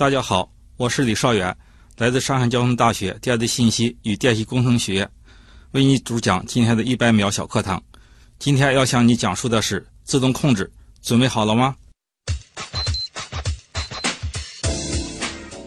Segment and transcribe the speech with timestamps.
[0.00, 1.54] 大家好，我是李少远，
[1.98, 5.06] 来自上海交通大学电子信息与电气工程学院，
[5.72, 7.78] 为你主讲今天的一百秒小课堂。
[8.38, 11.76] 今天要向你讲述的是自动控制，准备好了吗？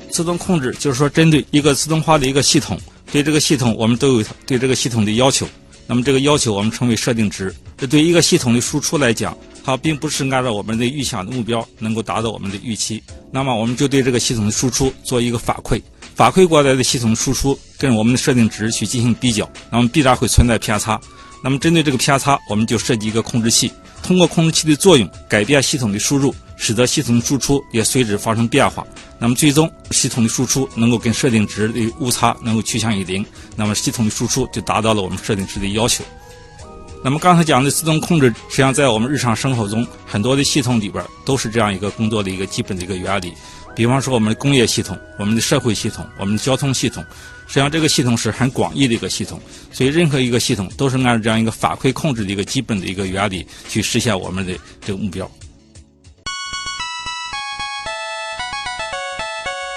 [0.10, 2.76] 自动控制就是说，针对一个自动化的一个系统，
[3.12, 5.48] 对这个系统我们都有对这个系统的要求。
[5.86, 7.54] 那么这个要求我们称为设定值。
[7.78, 13.02] 这对一个系统的输出来讲，它并不是按照我们的预想的目标能够达到我们的预期。
[13.32, 15.82] 那么我们就对这个系统的输出做一个反馈，
[16.16, 21.00] 反馈过来的系统输出跟我们的设定值去进行比较，那么必然会存在偏差。
[21.44, 23.72] 那么针对这个偏差，我们就设计一个控制器，
[24.02, 28.86] 通过控制器的作用改变系统的输入，使得系统输出也随之发生变化。
[29.20, 36.04] 那么最终系统的输出能够跟设定值的误差能够趋向于零，那么系统的输出就达到了我们设定值的要求。
[37.06, 43.34] 那么刚才讲的自动控制，实际上在我们日常生活中很多的系统里边都是这样一个工作的一个基本的一个原理。
[43.76, 47.04] 比方说我们的工业系统、我们的社会系统、我们的交通系统。
[47.46, 49.38] 实际上，这个系统是很广义的一个系统，
[49.70, 55.30] 所以任何一个系统都是按照这样一个反馈控制的一个基本的一个原理去实现我们的这个目标。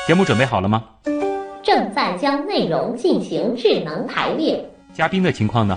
[0.07, 0.85] 节目准备好了吗？
[1.65, 4.65] 正在将内容进行智能排列。
[4.95, 5.77] 嘉宾的情况呢？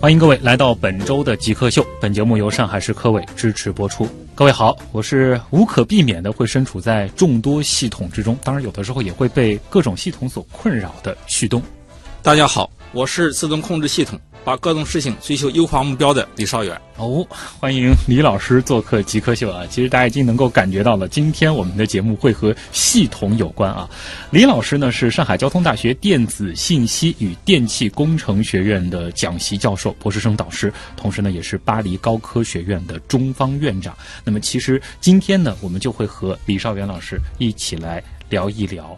[0.00, 1.84] 欢迎各位来到本周的极客秀。
[2.00, 4.08] 本节目由上海市科委支持播出。
[4.32, 11.60] 各位好，我是无可避免的会身处在众多系统之中，当然有的时候也会被各种系统所困扰的旭东。
[12.22, 14.16] 大家好，我是自动控制系统。
[14.48, 17.22] 把各种事情追求优化目标的李少远哦，
[17.60, 19.66] 欢迎李老师做客极客秀啊！
[19.68, 23.86] 其实大家已经能够感觉到了，今天我们的节目会和系统有关啊。
[24.30, 33.94] 李老师呢是上海交通大学电子信息与电气工程学院的讲席教授、博士生导师，同时呢也是巴黎高科学院的中方院长。
[34.24, 38.96] 那么其实今天呢，我们就会和李少远老师一起来聊一聊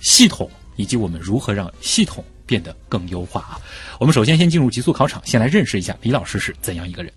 [0.00, 2.24] 系统，以及我们如何让系统。
[2.46, 3.60] 变得更优化啊！
[3.98, 7.12] 我们首先先进入极速考场，先来认识一下李老师是怎样一个人。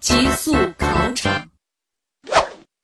[0.00, 1.48] 极速考场，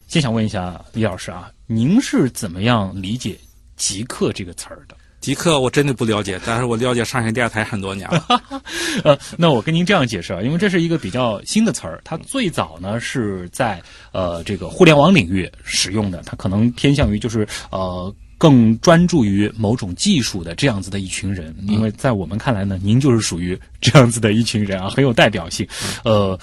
[0.07, 3.37] 先想问一下李老师啊，您是怎么样理解
[3.77, 4.97] “极客”这个词儿的？
[5.21, 8.25] 极客我真的不了解，但是我了解上海电视台很多年了。
[9.05, 18.15] 呃，那我跟您这样解释啊，因为这是一个比较新的词儿，它最早呢是在呃这个互联网领域使用的，它可能偏向于就是呃。
[18.41, 25.69] 更专注于某种技术的这样子的一群人，因为在我们看来呢，您就是属于这样子的一群人啊，很有代表性。
[26.05, 26.41] 呃，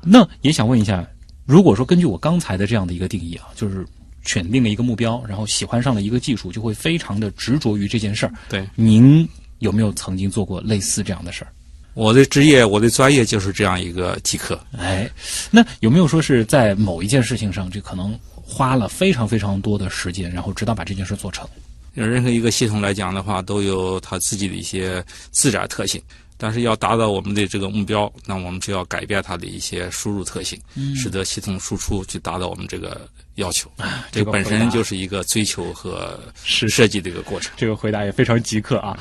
[0.00, 1.04] 那也想问一下，
[1.44, 3.84] 如果说根据我刚才的这样的一个定义啊，就是
[4.24, 8.32] 选定了一个目标，然后喜欢上了一个技术，就会非常的执着于这件事儿。
[8.48, 9.28] 对，您
[9.58, 11.50] 有没有曾经做过类似这样的事儿？
[11.94, 14.56] 我的职业，我的专业就是这样一个极客。
[14.78, 15.10] 哎，
[15.50, 18.16] 那有没有说是在某一件事情上，这可能？
[18.50, 21.48] 花了非常非常多的时间，然后直到把这件事做成。
[21.94, 26.02] 任何一个系统来讲的话，都有它自己的一些自然特性。
[26.36, 30.58] 但是要达到我们的这个目标，那我们就要改变它的一些输入特性，
[30.96, 33.70] 使得系统输出去达到我们这个要求。
[34.10, 37.52] 这个本身就是一个追求和设计的一个过程。
[37.58, 38.98] 这个回答也非常即刻啊。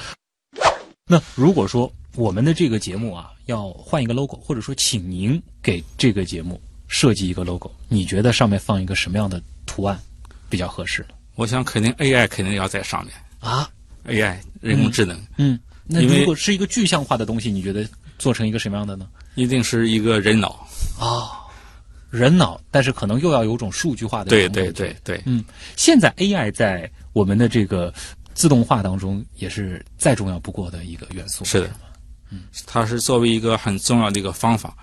[1.07, 6.59] 那如果说我们的这个节目啊，要换一个 logo，或者说请您给这个节目。
[6.89, 9.97] 设计一个 logo，你觉得上面放一个什么样的图案
[10.50, 11.05] 比较合适？
[11.35, 13.69] 我想肯定 AI 肯定要在上面啊
[14.05, 15.17] ，AI 人工智能。
[15.38, 19.07] 嗯，那如果是一个具象化的东西，你觉得做成一个什么样的呢？
[19.35, 20.67] 一定是一个人脑
[21.00, 21.47] 啊，
[22.09, 24.31] 人脑，但是可能又要有种数据化的。
[24.31, 25.45] 对对对对，嗯，
[25.77, 27.94] 现在 AI 在我们的这个
[28.33, 31.45] 自动化当中也是再重要不过的一个元素。
[31.45, 31.71] 是的，
[32.31, 34.75] 嗯，它是作为一个很重要的一个方法。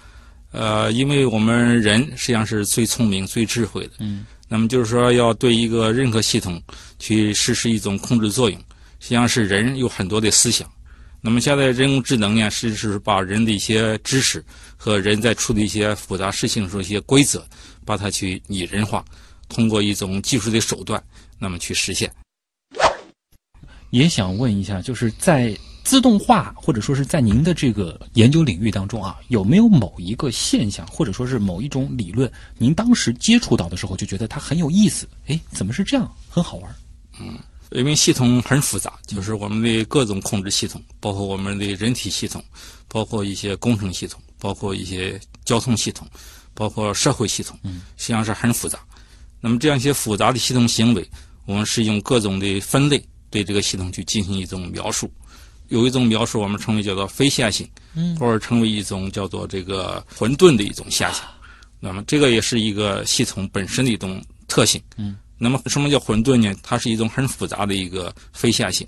[0.57, 3.93] 呃，因为我们人实际上是最聪明、最智慧的。
[3.99, 4.25] 嗯。
[4.49, 6.63] 那么就是说，要对一个任何系统
[6.99, 8.59] 去实施一种控制作用，
[9.01, 10.67] 实际上是人有很多的思想。
[11.21, 14.43] 那么现在人工智能呢，实是把人的一些知识
[14.77, 17.47] 和人在处理一些复杂事情的时候一些规则，
[17.85, 19.05] 把它去拟人化，
[19.49, 21.03] 通过一种技术的手段，
[21.39, 22.11] 那么去实现。
[23.91, 25.55] 也想问一下，就是在。
[25.87, 35.09] 自动化或者说是在您的这个研究领域当中啊，有没有某一个现象或者说是某一种理论，您当时接触到的时候就觉得它很有意思？
[35.29, 36.13] 哎，怎么是这样？
[36.29, 36.75] 很好玩。
[37.21, 37.39] 嗯
[37.71, 42.43] 因为系统很复杂，就是我们的各种控制系统，包括我们的人体系统，
[42.89, 46.07] 包括一些工程系统，包括一些交通系统，
[46.55, 47.59] 包括社会系统，
[47.97, 48.79] 实际上是很复杂。
[49.41, 51.09] 那么这样一些复杂的系统行为，
[51.45, 55.11] 我们是用各种的分类对这个系统去进行一种描述。
[55.69, 57.69] 有一种描述我们称为叫做非线性，
[58.19, 61.23] 或者称为一种叫做这个混沌的一种现象。
[61.81, 64.81] 那么这个也是一个系统本身的一种特性。
[65.39, 66.55] 那么什么叫混沌呢？
[66.63, 68.87] 它是一种很复杂的一个非线性。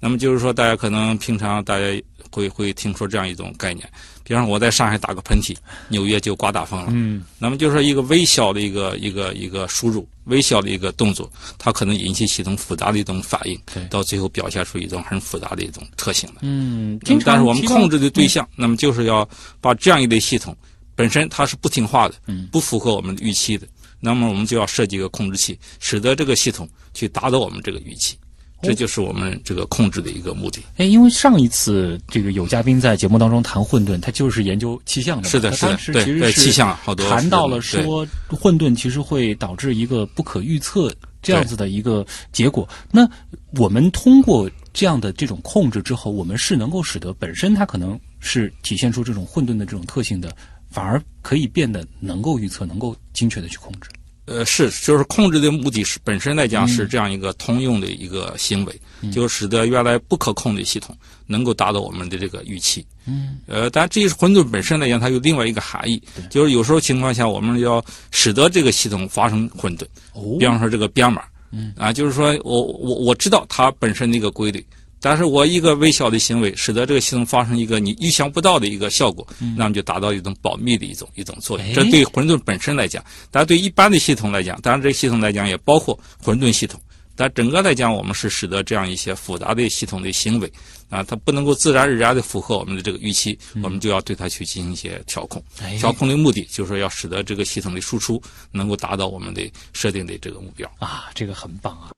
[0.00, 1.84] 那么就是说，大家可能平常大家
[2.34, 3.88] 会会听说这样一种概念，
[4.24, 5.54] 比方说我在上海打个喷嚏，
[5.88, 6.88] 纽约就刮大风了。
[6.90, 13.56] 嗯，那么就是说一个微小的一个一个一个输入，微小的一个动作，它可能引起系统复杂的一种反应，
[13.88, 16.36] 到最后表现出一种很复杂的一种特性来。
[16.40, 19.28] 嗯，但是我们控制的对象，那么就是要
[19.60, 20.56] 把这样一类系统
[20.96, 23.66] 本身它是不听话的，嗯不符合我们的预期的，
[24.00, 28.23] 那么我们就要设计一个控制器，使得这个系统去达到我们这个预期，哦
[28.64, 30.62] 这就是我们这个控制的一个目的。
[30.76, 42.68] 哎，因为上一次这个有嘉宾在节目当中谈混沌，他就是研究气象的，是的是的对对气象好多谈到了说混沌其实会导致一个不可预测这样子的一个结果。
[42.90, 43.08] 那
[43.52, 50.34] 我们通过这样的这种控制之后，我们是能够使得本身它可能是体现出这种混沌的这种特性的，
[50.70, 53.88] 反而可以变得能够预测，能够精确的去控制。
[54.26, 56.68] 呃，是，就是控制的目的是本身来讲嗯。
[56.68, 58.80] 是这样一个通用的一个行为，
[59.12, 62.84] 就使得原来不可控的系统能够达到我们的这个预期。
[63.06, 69.84] 嗯，呃，当然这是混沌本身来讲，它有另外一个含义，就是有时候情况下我们要使得这个系统发生混沌，
[70.14, 70.36] 哦。
[70.38, 74.64] 比方说这个编码，嗯，啊，就是说我我我知道它本身的一个规律，
[75.04, 81.74] 但是我一个微小的行为，使得这个系统发生一个你意想不到的一个效果，那么就达到一种保密的一种一种作哎用。
[81.74, 86.80] 这对混沌本身来讲，当然对一般的系统来讲，当然这个系统来讲也包括混沌系统。
[87.16, 90.50] 但整个来讲，我们是使得这样一些复杂的系统的行为
[90.88, 95.44] 啊，它不能够自然而然的符合我们的这个预期，我们就要对它去进行一些调控。
[95.62, 98.20] 哎调控的目的就是说要使得这个系统的输出
[98.50, 100.66] 能够达到我们的设定的这个目标。
[100.78, 101.93] 啊，这个很棒啊。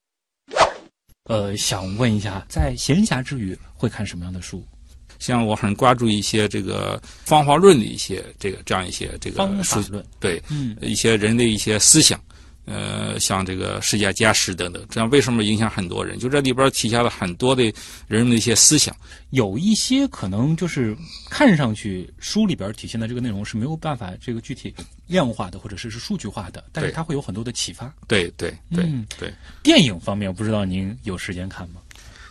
[1.27, 4.65] 呃，想问一下，在闲暇之余会看什么样的书？
[5.19, 12.21] 像我很关注一些这个方法论的一些这个这样一些这个方书法论，对，嗯一些人的一些思想，
[12.67, 16.19] 呃，像这个世界家史等等，这样为什么影响很多人？
[16.19, 17.63] 就这里边体现了很多的
[18.09, 18.95] 人们的一些思想。
[19.31, 20.97] 有一些可能就是
[21.31, 24.75] 看上去书里边体现的这个内容是没有办法这个具体
[25.07, 27.95] 量化的，或者是是数据化的，但是它会有很多的启发。
[28.09, 29.33] 对对对、嗯对，
[29.63, 31.81] 电影方面，不知道您有时间看吗？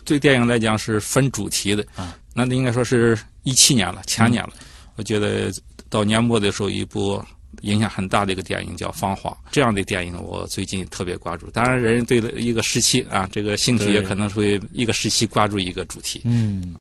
[0.04, 4.52] 对电影来讲是分主题的啊，那应该说是一七年了，前年了。
[4.96, 5.52] 我觉得
[5.88, 7.22] 到年末的时候，一部
[7.62, 11.50] 影响很大的一个电影叫《芳华》，这样的电影我最近特别关注。
[11.50, 16.22] 当然，人对一个时期啊，这个兴趣也可能会一个时期关注一个主题。
[16.24, 16.76] 嗯，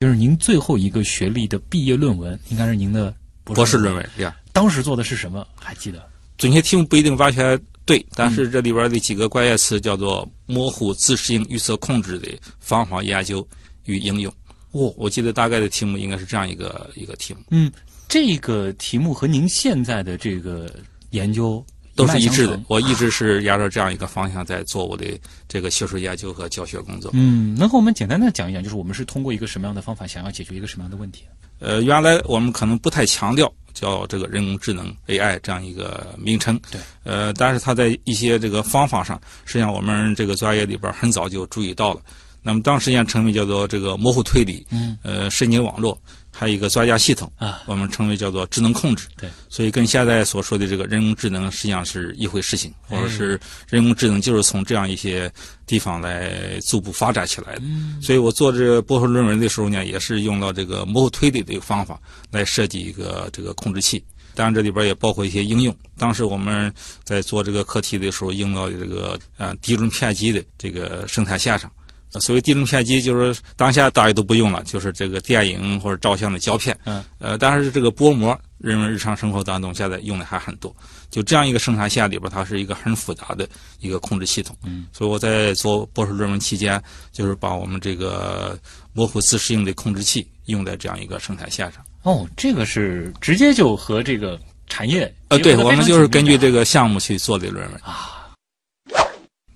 [0.00, 5.46] 就是您最后一个学历的毕业论文，应该是您的博士论文呀，当时做的是什么？
[5.54, 6.04] 还记得？
[6.36, 12.28] 准确题目不一定完全对，但是这里边的几个关键词叫做模糊自适应预测控制的
[12.58, 13.46] 方法研究
[13.84, 14.32] 与应用。
[14.72, 17.70] 哦，我记得大概的题目应该是这样一个一个题目，嗯，
[18.08, 20.70] 这个题目和您现在的这个
[21.10, 21.64] 研究
[21.96, 22.60] 都是一致的。
[22.68, 25.06] 我一直是沿着这样一个方向在做我的
[25.48, 27.10] 这个学术研究和教学工作。
[27.14, 31.24] 嗯，能和我们简单的讲一讲，就是我们是通过一个什么样的方法想要解决一个什么样的问题？
[31.60, 42.00] 呃，原来我们可能不太强调叫这个人工智能 AI 这样一个名称，对，呃，但是它在一些这个方法上，实际上我们这个专业里边很早就注意到了。
[42.42, 45.98] 那么当时间称为叫做这个模糊推理，嗯，呃，神经网络，
[46.36, 49.06] 还有一个专家系统啊，我们称为叫做智能控制。
[49.16, 55.32] 对，所以跟现在所说的这个人工智能实际上是一回事情，或者哎是人工智能就是从这样一些
[55.64, 57.62] 地方来逐步发展起来的。
[57.62, 62.00] 嗯所以我做这个博士论文的时候呢，也是用到这个模糊推理的一个方法
[62.32, 64.04] 来设计一个这个控制器。
[64.34, 65.72] 当然，这里边也包括一些应用。
[65.96, 66.72] 当时我们
[67.04, 71.70] 在做这个课题的时候，用到这个呃低轮片机的这个生产线上。
[72.14, 76.74] 呃所谓地中片机，就是当下大家都不用了，就是这个电影或者照相的胶片。
[76.84, 77.04] 嗯。
[77.18, 80.74] 呃，但是这个薄膜，人们日常生活当中现在用的还很多。
[81.10, 83.46] 就这样一个生产线里边，它是一个很复杂的
[83.80, 84.56] 一个控制系统。
[84.64, 84.86] 嗯。
[84.90, 88.58] 所以我在做博士论文期间，就是把我们这个
[88.94, 91.84] 模糊自适应的控制器用在这样一个生产线上。
[92.02, 96.54] 哦，这个是直接就和这个产业呃，对，我们就是根据这个。
[96.54, 97.80] 个项目去做的论文。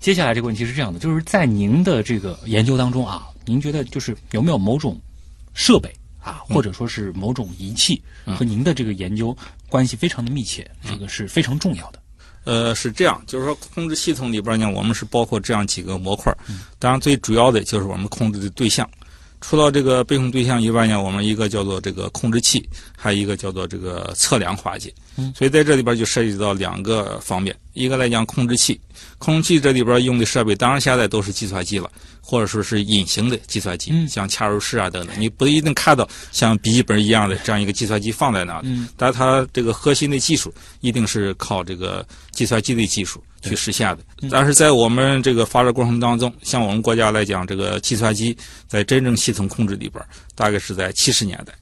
[0.00, 5.00] 接下来这个问题是这样的，就是在您的这个研究当中啊，您觉得就是有没有某种
[5.54, 9.36] 设备啊，或者说是某种仪器和您的这个研究
[9.68, 12.00] 关系非常的密切，这个是非常重要的。
[12.44, 16.32] 呃，是这样，就是说控制系统里边呢，我们是包括这样几个模块，
[16.78, 18.88] 当然最主要的就是我们控制的对象。
[19.40, 24.92] 除了这个被控对象以外呢，我们一个叫做这个控制器，还有一个叫做这个测量环节。
[25.34, 28.80] 所以在这里边就涉及到两个方面，一个来讲控制器，
[29.18, 31.90] 控制器这里边用的设备，当然现在都是计算机了，
[32.20, 43.98] 或者说是隐形的计算机，像嵌入式啊等等，你不一定看到像笔记本一样的这样一个计算机放在那里，但它这个核心的技术一定是靠这个计算机的技术去实现的。
[44.30, 48.36] 但是在我们这个发展过程当中，像我们国家来讲，这个计算机
[48.66, 51.52] 在真正系统控制里边，大概是在七十年代。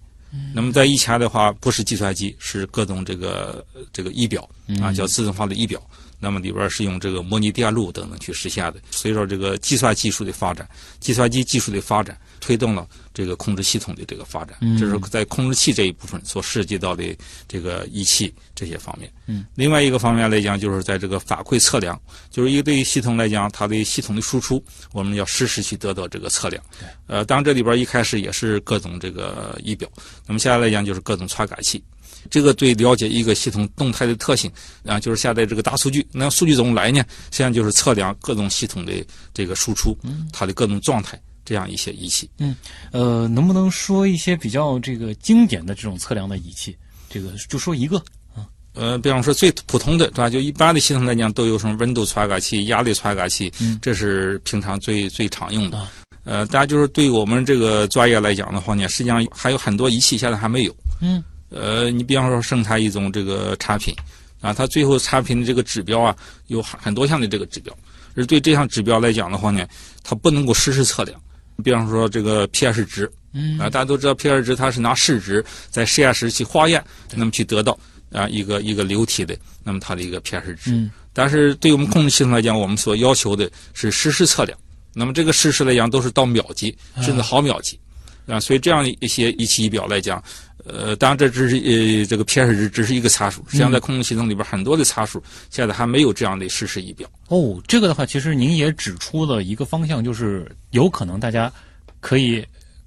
[0.54, 4.48] 那么在以前的话，不是计算机，是各种这个这个仪表
[4.80, 5.80] 啊，叫自动化的仪表。
[6.18, 8.76] 那么里边是用这个模拟电路等等去实现的。
[8.90, 10.66] 随着这个计算技术的发展，
[10.98, 14.56] 计算机技术的发展，推动了这个控制系统的这个发展。
[14.78, 17.04] 这是在控制器这一部分所涉及到的
[17.46, 19.12] 这个仪器这些方面。
[19.26, 19.44] 嗯。
[19.54, 26.64] 另外一个方面来讲，就是在这个反馈测量，就是一个对于系统来讲，它的系统的输出，我们要实时去得到这个测量。
[27.06, 29.86] 呃，当然这里边一开始也是各种这个仪表，
[30.26, 31.82] 那么现在来讲就是各种传感器。
[32.28, 34.50] 这个对了解一个系统动态的特性
[34.84, 36.04] 啊，就是下载这个大数据。
[36.10, 36.98] 那数据怎么来呢？
[37.30, 38.92] 实际上就是测量各种系统的
[39.32, 39.96] 这个输出，
[40.32, 42.28] 它的各种状态，这样一些仪器。
[42.38, 42.56] 嗯，
[42.90, 46.76] 呃，能不能说一些比较这个经典的这种测量的仪器？
[47.08, 47.96] 这个就说一个
[48.34, 48.48] 啊。
[48.74, 50.28] 呃，比方说最普通的，对吧？
[50.28, 55.86] 就一般的系统来讲，都有什么温度传感器、压力传感器，这是平常最最常用的。
[56.26, 60.76] 呃，大家就是对我们这个专业来讲的话呢，实际上还有很多仪器现在还没有。
[61.00, 61.22] 嗯。
[61.48, 63.94] 呃，你比方说生产一种这个产品，
[64.40, 66.14] 啊，它最后产品的这个指标啊，
[66.48, 67.72] 有很很多项的这个指标，
[68.16, 69.64] 而对这项指标来讲的话呢，
[70.02, 71.18] 它不能够实时测量。
[71.62, 77.78] 比方说这个 pH 值，嗯，啊，大家都知道 pH 值它是拿试纸在实验室去化验，那么去得到
[78.12, 80.72] 啊一个一个流体的，那么它的一个 pH 值。
[80.72, 84.58] 嗯，但是对我们控制系统来讲，我们所要求的是实时测量，
[84.98, 87.78] 那么这个实时来讲都是到秒级甚至毫秒级，
[88.26, 90.22] 啊，所以这样的一些仪器仪表来讲。
[90.68, 93.40] 呃，当然，这只是呃，这个 pH 值只是一个参数。
[93.46, 97.08] 实际上，在控制系统里边，很多的参数现在还没有这样的实时仪表。
[97.28, 101.52] 哦，这个的话，其实您也指出了一个方向，就是有可能大家
[102.00, 102.44] 可以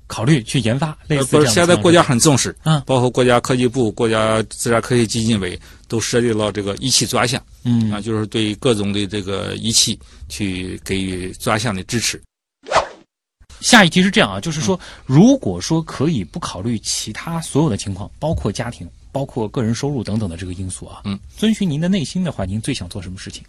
[0.10, 1.52] 考虑去研发类似这样的。
[1.52, 9.98] 现在国家很重视，嗯，包括国家科技部、国家自然科学基金委都设立了这个仪器专项，嗯，啊，就是对各种的这个仪器
[10.28, 12.20] 去给予专项的支持。
[13.62, 23.44] 下一题是这样啊，就是说，如果说可以不考虑其他所有的情况，包括家庭、包括个人收入等等的这个因素啊，嗯，遵循您的内心的话，您最想做什么事情？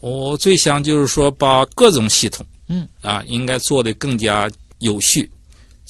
[0.00, 5.30] 我最想就是说，把各种系统，嗯，啊，应该做的更加有序，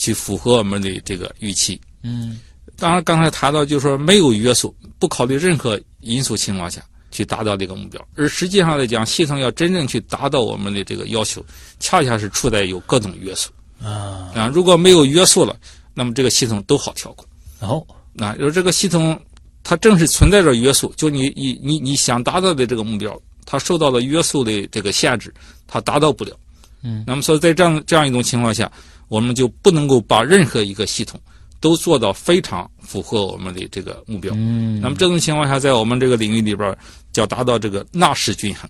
[0.00, 1.78] 去符合我们的这个预期。
[2.02, 2.40] 嗯，
[2.76, 6.82] 当然，刚才谈到就是说，没有约束，不考虑任何因素情况下。
[7.12, 11.44] 去达到这个目标，而实际上来讲，系统要真正去达到我们的这个要求，
[11.80, 13.50] 恰恰是处在有各种约束
[13.82, 14.46] 啊啊！
[14.54, 15.56] 如果没有约束了，
[15.92, 17.26] 那么这个系统都好调控。
[17.58, 17.84] 然后
[18.16, 19.20] 啊，就是这个系统，
[19.64, 25.34] 它正是存在着约束，就你你你你想达到的这个目标，它受到了约束的这个限制，
[25.66, 26.38] 它达到不了。
[26.84, 28.70] 嗯，那么所以在这样这样一种情况下，
[29.10, 31.20] 我们就不能够把任何一个系统。
[31.62, 34.32] 都做到非常符合我们的这个目标。
[34.34, 36.74] 嗯，那么这种情况下，在我们这个领域里边，
[37.12, 38.66] 叫达到这个纳什均衡，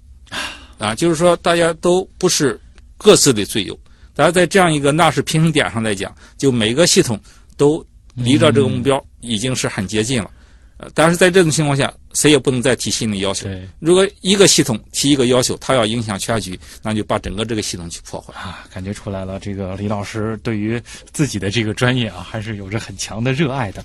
[0.76, 2.60] 啊，就是说大家都不是
[2.98, 3.78] 各自的最优，
[4.12, 7.16] 大家在这样一个纳什平衡点上来讲，就每个系统
[7.56, 10.28] 都离着这个目标已经是很接近了。
[10.94, 13.48] 但是在这种情况下，谁也不能再提新的要求。
[13.78, 18.66] 如果一个系统提一个要求，它要影响全局，那就把整个这个系统去破坏啊！
[18.72, 20.80] 感觉出来了，这个李老师对于
[21.12, 23.84] 自己的这个专业啊，还是有着很强的热爱的。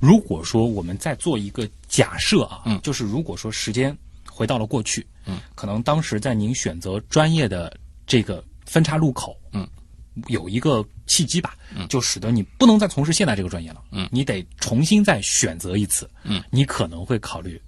[0.00, 3.96] 如果说我们再做一个假设啊，嗯，就是如果说时间
[4.30, 9.68] 回到了过去，嗯，可能当时在您选择专业的这个分叉路口，嗯。
[10.26, 11.56] 有一个契机吧，
[11.88, 17.60] 就使得你不能再从事现在这个专业了，嗯，你得重新再选择一次，嗯，你可能会考虑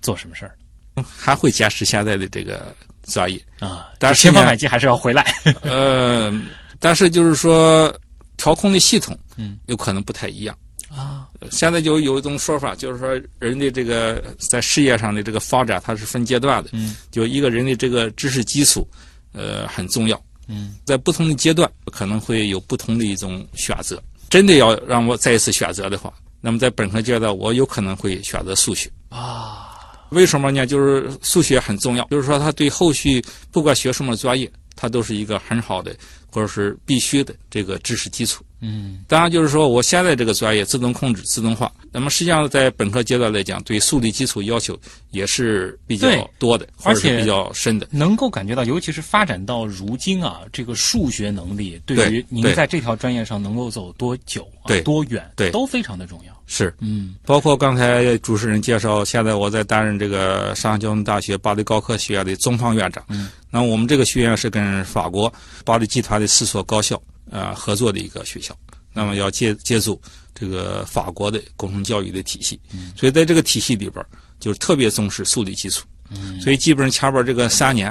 [0.00, 0.56] 做什么事儿？
[1.04, 5.22] 还会坚持现在的这个专业啊，但是千方百计还是要回来。
[5.62, 6.30] 呃，
[6.78, 7.94] 但是就是说
[8.36, 10.56] 调控的系统，嗯，有可能不太一样。
[10.88, 11.28] 啊。
[11.50, 13.08] 现在就有一种说法，就是说
[13.40, 18.86] 人的这个在事业上的这个发展，它是分阶段的，嗯，就一个人的这个知识基础，
[19.32, 20.22] 呃，很重要。
[20.48, 24.02] 嗯，在不同的阶段可能会有不同的一种选择。
[24.28, 29.68] 真的要让我再一次选择的话，那么在本科阶段，我有可能会选择数学啊。
[30.10, 30.66] 为什么呢？
[30.66, 35.94] 就是数学很重要，就是说它对后续不管学什么专业它都是一个很好的
[36.30, 38.44] 或者是必须的这个知识基础。
[38.62, 44.78] 嗯当然，就是说我现在这个专业自动控制、自动化，那么实际上在本科阶段来讲，对数理基础要求
[45.10, 47.88] 也是比较多的，而且比较深的。
[47.90, 56.32] 能够感觉到，尤其是发展到如今啊，这个数学能力对于您在这条专业上能够走多久、啊、对多远，对都非常的重要。
[56.46, 63.02] 是，嗯包括刚才主持人介绍，现在我在担任这个上海交通大学巴黎高科学院的中方院长。
[63.08, 65.32] 嗯，那我们这个学院是跟法国
[65.64, 68.56] 巴黎集团的四所高校呃合作的一个学校。
[68.94, 69.98] 那么要借借助
[70.34, 74.06] 这个法国的工程教育的体系，嗯所以在这个体系里边儿，
[74.38, 75.86] 就是特别重视数理基础。
[76.10, 77.88] 嗯所以基本上前边这个三年，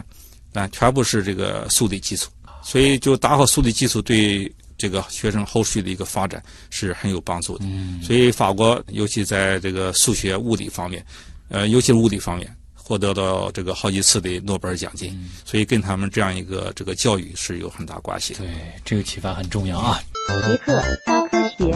[0.54, 2.30] 啊，全部是这个数理基础。
[2.64, 7.66] 所以就打好数理基础，对这个学生后续的一个发展是很有帮助的。
[7.66, 11.04] 嗯所以法国尤其在这个数学、物理方面，
[11.50, 12.56] 呃，尤其是物理方面，
[12.92, 18.40] 获得到这个好几次的诺贝尔奖金，所以跟他们这样一个这个教育是有很大关系的。
[18.42, 18.50] 对，
[18.84, 19.98] 这个启发很重要啊。
[20.28, 21.72] 极客高科学。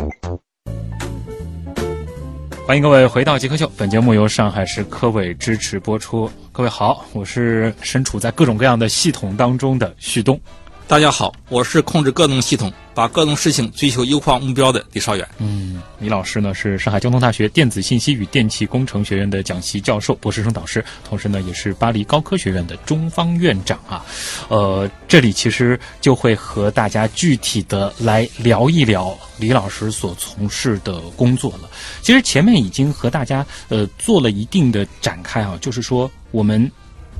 [2.67, 6.29] 欢迎各位回到极客秀，本节目由上海市科委支持播出。
[6.51, 10.37] 各位好，我是身处在各种各样的系统当中的旭东。
[10.85, 15.27] 大家好，我是控制各种系统，把各种事情追求优化目标的李少远。
[15.37, 24.03] 嗯，李老师呢是上海交通大学电子信息与电气工程学院的讲席教授、博士生导师，同时呢也是巴黎高科学院的中方院长啊。
[24.47, 31.69] 呃，这里其实就会和大家具体的来聊一聊李老师所从事的工作了。
[32.01, 36.71] 其实前面已经和大家呃做了一定的展开啊，就是说我们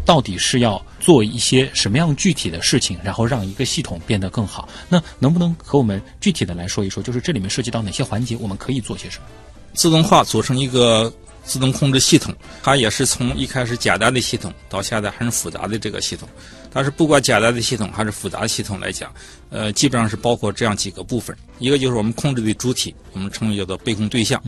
[0.05, 4.69] 到底是要做一些什么样具体的事情，然后让一个系统变得更好？
[4.87, 9.25] 那能不能和我们具体的来说一说，就是这里面涉及到哪些环节，我们可以做些什么？
[9.73, 11.11] 自动化组成一个
[11.43, 12.33] 自动控制系统，
[12.63, 16.29] 它也是从一开始简单的系统到现在很复杂的这个系统。
[16.71, 19.13] 但是不管简单的系统还是复杂的系统来讲，
[19.49, 24.41] 呃，基本上是包括这样几个部分：一个就是我们控制的主体，我们称为叫做被控对象。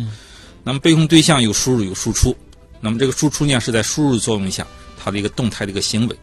[0.63, 2.35] 那么被控对象有输入有输出，
[2.81, 6.15] 那么这个输出呢是在输入作用下它的一个动态的一个行为。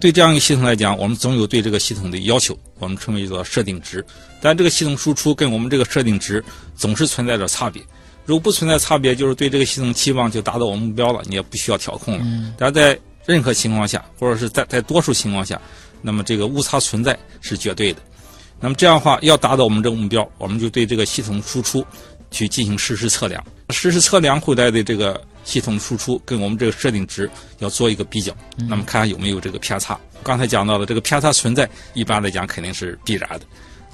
[0.00, 4.04] 对这样一个系统来讲，我们总有对这个系统的要求，我们称为叫做设定值。
[4.40, 6.44] 但这个系统输出跟我们这个设定值
[6.76, 7.82] 总是存在着差别。
[8.24, 12.24] 如果不存在差别，就是对这个系统期望就达到我们目标了，你也不需要调控了。
[12.56, 15.60] 但是在任何情况下，或者是在在多数情况下，
[16.00, 18.00] 那么这个误差存在是绝对的。
[18.60, 21.84] 那么这样的话，要达到我们这个目标，我们就对这个系统输出
[22.30, 23.44] 去进行实时测量。
[23.70, 28.36] 实时测量回来的这个系统输出跟我们这个设定值要做一个比较，
[28.68, 29.98] 那么看看有没有这个偏差。
[30.22, 33.40] 刚才讲到的这个偏差存在，一般来讲肯定是必然的。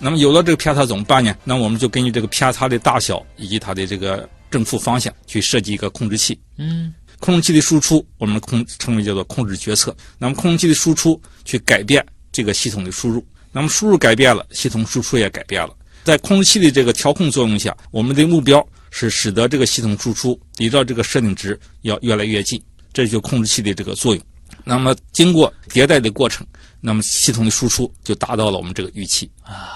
[0.00, 1.32] 那么有了这个偏差怎么办呢？
[1.44, 6.36] 那我们就根据这个偏差的大小以及它的这个正负方向去设计一个控制器。
[6.58, 9.96] 嗯控制器的输出，我们控称为叫做控制决策。
[10.18, 15.70] 那么控制器的输出去改变这个系统的输入，那么输入改变了，系统输出也改变了。
[16.02, 24.24] 在控制器的这个调控作用下，我们的目标是使得这个系统输出离到这个设定值要越来越近，这就控制器的这个作用。
[24.62, 26.46] 那么经过迭代的过程，
[26.80, 29.28] 那么系统的输出就达到了我们这个预期。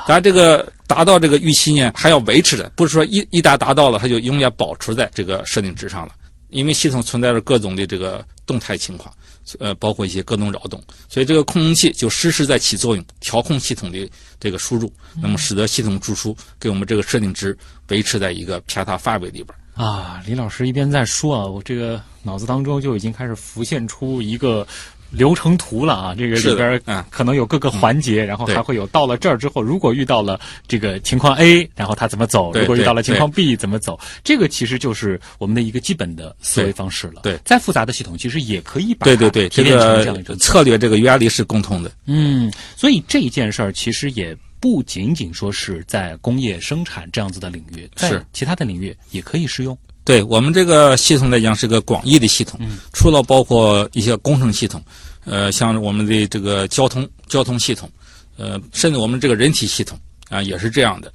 [0.06, 6.14] 当然，这个达到这个预期呢，还要维持的，不是说一一旦达到了，它就永远保持在这个设定值上了。
[6.50, 9.12] 因为系统存在着各种的这个动态情况，
[9.58, 14.08] 呃，包括一些各种扰动，所以这个控制器就实时在起作用，调控系统的
[14.40, 17.54] 这个输入，那么使得系统输出给我们这个设定值
[17.88, 19.48] 维持在一个偏差范围里边。
[19.74, 24.66] 啊，李老师一边在说啊，我这个脑子当中就已经开始浮现出一个
[25.10, 26.14] 流程图了啊。
[26.16, 33.96] 这个里边嗯可能有各个环节，然后还会有到了这儿之后，如果遇到了这个情况 A，然后他怎么走；如果遇到了情况 B 怎么走。
[34.24, 37.20] 这个其实就是我们的一个基本的思维方式了。
[37.22, 41.92] 对再复杂的系统其实也可以把它对对对，这提炼成这样一种个策略这个原理是共通的。
[42.06, 49.76] 嗯，所以这件事儿其实也不仅仅说是在工业生产这样子的领域，在是其他的领域也可以适用。
[50.04, 52.58] 对我们这个系统来讲是个广义的系统，
[52.94, 54.82] 除了包括一些工程系统，
[55.26, 57.90] 呃，像我们的这个交通交通系统，
[58.38, 59.98] 呃，甚至我们这个人体系统
[60.30, 61.12] 啊、也是这样的，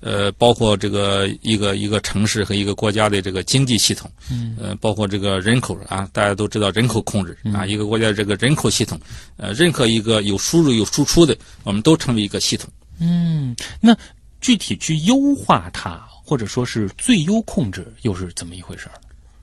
[0.00, 8.98] 呃，包括这个一个一个城市和一个国家的这个经济系统，嗯，呃，包括这个人口啊，大家都知道人口控制啊，一个国家这个人口系统，
[9.36, 12.70] 呃，任何一个有输入有输出的，我们都称为一个系统。
[13.00, 13.96] 嗯，那
[14.40, 18.94] 具体去优化它，或者说是最优控制，又是怎么一回事儿？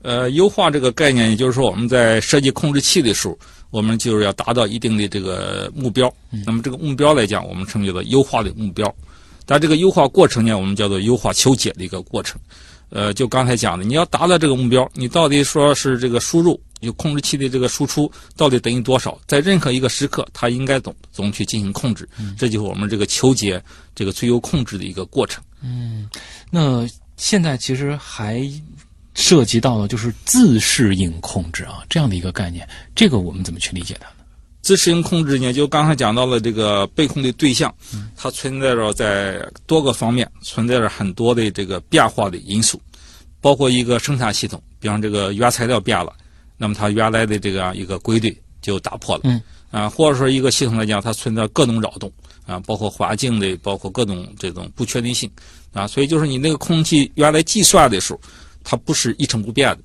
[0.02, 3.36] 呃，优化这个概念，也就是说我们在设计控制器的时候，
[3.70, 6.10] 我们就是要达到一定的这个目标。
[6.46, 8.94] 那么这个目标来讲，我们称为做优化的目标。
[9.44, 12.40] 但这个优化过程呢，我们叫做优化求解的一个过程。
[12.90, 23.62] 呃，就刚才讲的，你要达到这个目标，你到底说是这个输入就控制器的这个输出到底等于多少，在任何一个时刻，它应该总总去进行控制，这就是我们这个求解
[23.94, 25.42] 这个最优控制的一个过程。
[25.62, 26.08] 嗯
[26.50, 28.48] 那现在其实还
[29.14, 34.14] 涉及到了就是自适应控制啊这样的一个概念，这个我们怎么去理解它呢？
[34.60, 37.74] 自适应控制呢，就刚才讲到了这个被控的对象，
[38.16, 42.80] 它存在着在多个方面，存在着很多的这个变化的因素，
[43.40, 46.12] 包括一个生产系统，比方这个原材料变了，
[46.58, 49.40] 那么它原来的这个一个规律就打破了，嗯，
[49.70, 52.12] 啊，或者说一个系统来讲，它存在各种扰动，
[52.44, 55.30] 啊，包括环境的，包括各种这种不确定性，
[55.72, 58.20] 啊，所以就是你那个空气原来计算的时候，
[58.64, 59.78] 它不是一成不变的，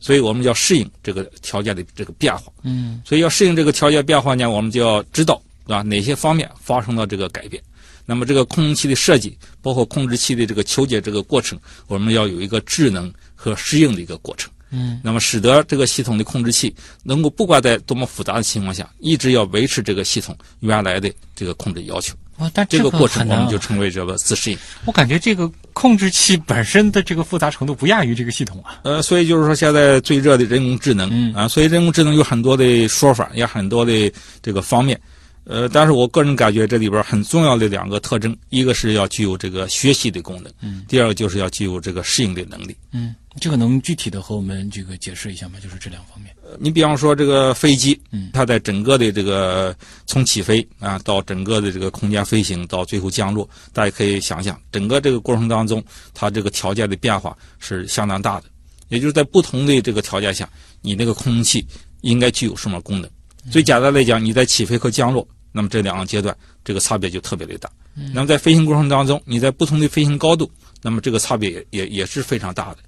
[0.00, 2.52] 所以我们要适应这个条件的这个变化。
[2.64, 7.62] 嗯所以要适应这个条件变化呢，我们就要知道啊哪些方面发生了这个改变。
[8.08, 11.58] 那么这个空气的设计，包括控制器的这个求解这个过程，
[11.88, 14.48] 我们要有一个智能和适应的一个过程。
[14.70, 22.14] 嗯，那么使得这个系统的控制器能够不管在多么复杂的情况下，一直要维持这个系统原来的这个控制要求。
[22.36, 24.58] 啊，但这个过程我们就称为这个自适应。
[24.84, 28.78] 我感觉这个控制器本身的这个复杂程度不亚于这个系统啊。
[28.82, 35.00] 呃，所以就是说，现在最热的人工智能，嗯啊，所以人工智能有很多的说法，也很多的这个方面，
[35.44, 42.76] 呃，但是我个人感觉这里边很重要的两个特征，一个是要具有这个学习的功能，嗯，第二个就是要具有这个适应的能力。
[42.92, 45.58] 嗯，这个能具体的和我们这个解释一下吗？
[45.62, 46.34] 就是这两方面。
[46.42, 58.46] 呃你比方说这个飞机，嗯它在整个的这个从起飞啊到整个的这个空间飞行到最后降落，大家可以想想，整个这个过程当中，它这个条件的变化是相当大的。
[58.88, 60.48] 也就是在不同的这个条件下，
[60.80, 61.66] 你那个空气
[62.02, 63.10] 应该具有什么功能？
[63.50, 67.68] 最简单来讲，你在起飞和降落，那么这两个阶段这个差别就特别的大。
[68.12, 70.50] 那么在飞行过程当中，你在不同的飞行高度，
[70.82, 72.78] 那么这个差别也也也是非常大的。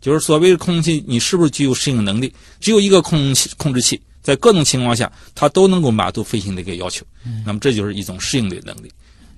[0.00, 2.32] 就是所谓的控制器，你是不是具有适应能力？
[2.60, 7.04] 只有一个控制器控制器，在各种情况下，它都能够满足飞行的一个要求。
[7.44, 8.90] 那么这就是一种适应的能力。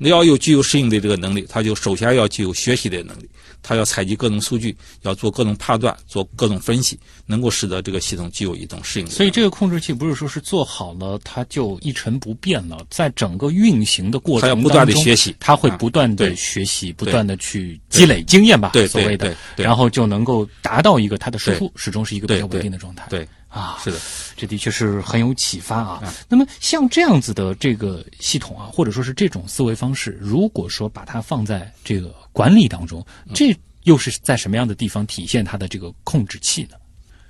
[0.02, 3.28] 你要有具有适应的这个能力，他就首先要具有学习的能力，
[3.62, 9.06] 他要采集各种数据，要做各种判断，做各种分析，能够使得这个系统具有一种适应。
[9.06, 15.36] 所以这个控制器不是说是做好了它就一成不变了，在整个运行的过程当中，它要不断的学习。
[15.38, 18.86] 它会啊不断的学习，不断的去积累经验吧，对。
[18.88, 19.66] 所谓的对对，对。
[19.66, 23.06] 然后就能够达到一个它的输出始终是一个比较稳定的状态。
[23.10, 23.98] 对，啊，是的。
[24.36, 26.14] 这的确是很有启发啊啊。
[26.28, 36.76] 那么像这样子的这个系统啊，或者说是这种思维方式，如果说把它放在这个管理当中，嗯这又是在什么样的地方体现它的这个控制器呢？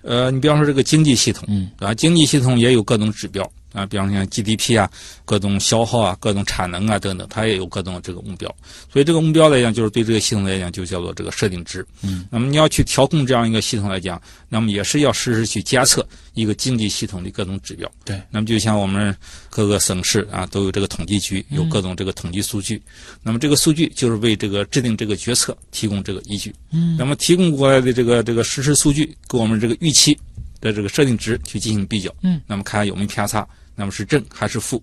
[0.02, 4.90] 呃，你比方说这个经济系统，嗯啊，经济系统也有各种指标啊，比方说像 GDP 啊，
[5.24, 8.54] 各种消耗啊，各种产能啊等等，它也有各种这个目标。
[8.92, 11.86] 所以这个目标来讲，就是对这个系统来讲，就叫做这个设定值。
[12.02, 17.90] 嗯，那么你要去调控这样一个系统来讲，那么也是要实时去监测一个经济系统的各种指标。
[18.04, 19.14] 对，那么就像我们
[19.48, 22.82] 各个省市啊，都有这个统计局，有嗯各种这个统计数据。
[23.22, 26.54] 那么这个数据就是为这个制定这个决策提供这个依据。
[26.72, 30.18] 嗯那么提供过来的这个这个实时数据，跟我们这个预期
[30.60, 32.12] 的这个设定值去进行比较。
[32.22, 34.82] 嗯，那么看有没有偏差，那么是正还是负。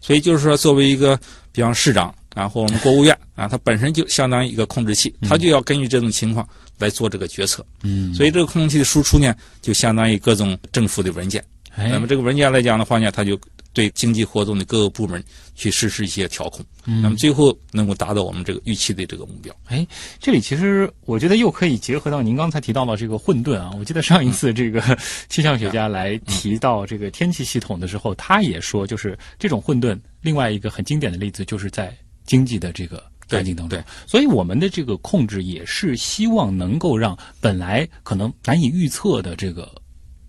[0.00, 1.18] 所以就是说，作为一个
[1.50, 6.46] 比方市长啊，或我们国务院啊，它本身就相当于一个控制器，它就要根据这种情况
[6.78, 7.64] 来做这个决策。
[7.82, 11.42] 嗯，所以这个控制器的输出呢，就相当于各种政府的文件。
[11.76, 13.36] 哎那么这个文件来讲的话呢，它就
[13.74, 15.22] 对经济活动的各个部门
[15.54, 19.54] 去实施一些调控，嗯那么最后能够达到我们这个预期的这个目标。
[19.66, 19.86] 哎，
[20.20, 23.70] 这里其实我觉得又可以结合到您刚才提到的这个混沌啊。
[23.78, 24.80] 我记得上一次这个
[25.28, 33.82] 气象学家来提到这个天气系统的时候，他也说，就是这种混沌，另外一个很经典的例子就是在经济的这个环境当中。
[34.06, 39.68] 所以我们的这个控制也是希望能够让本来可能难以预测的这个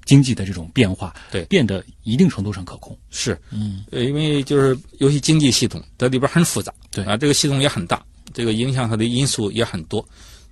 [0.06, 2.98] 经济的这种变化，对变得一定程度上可控。
[3.10, 8.02] 是，嗯，呃，因为就是尤其经济系统在里边很复杂，对啊，这个系统也很大，
[8.34, 10.06] 这个影响它的因素也很多，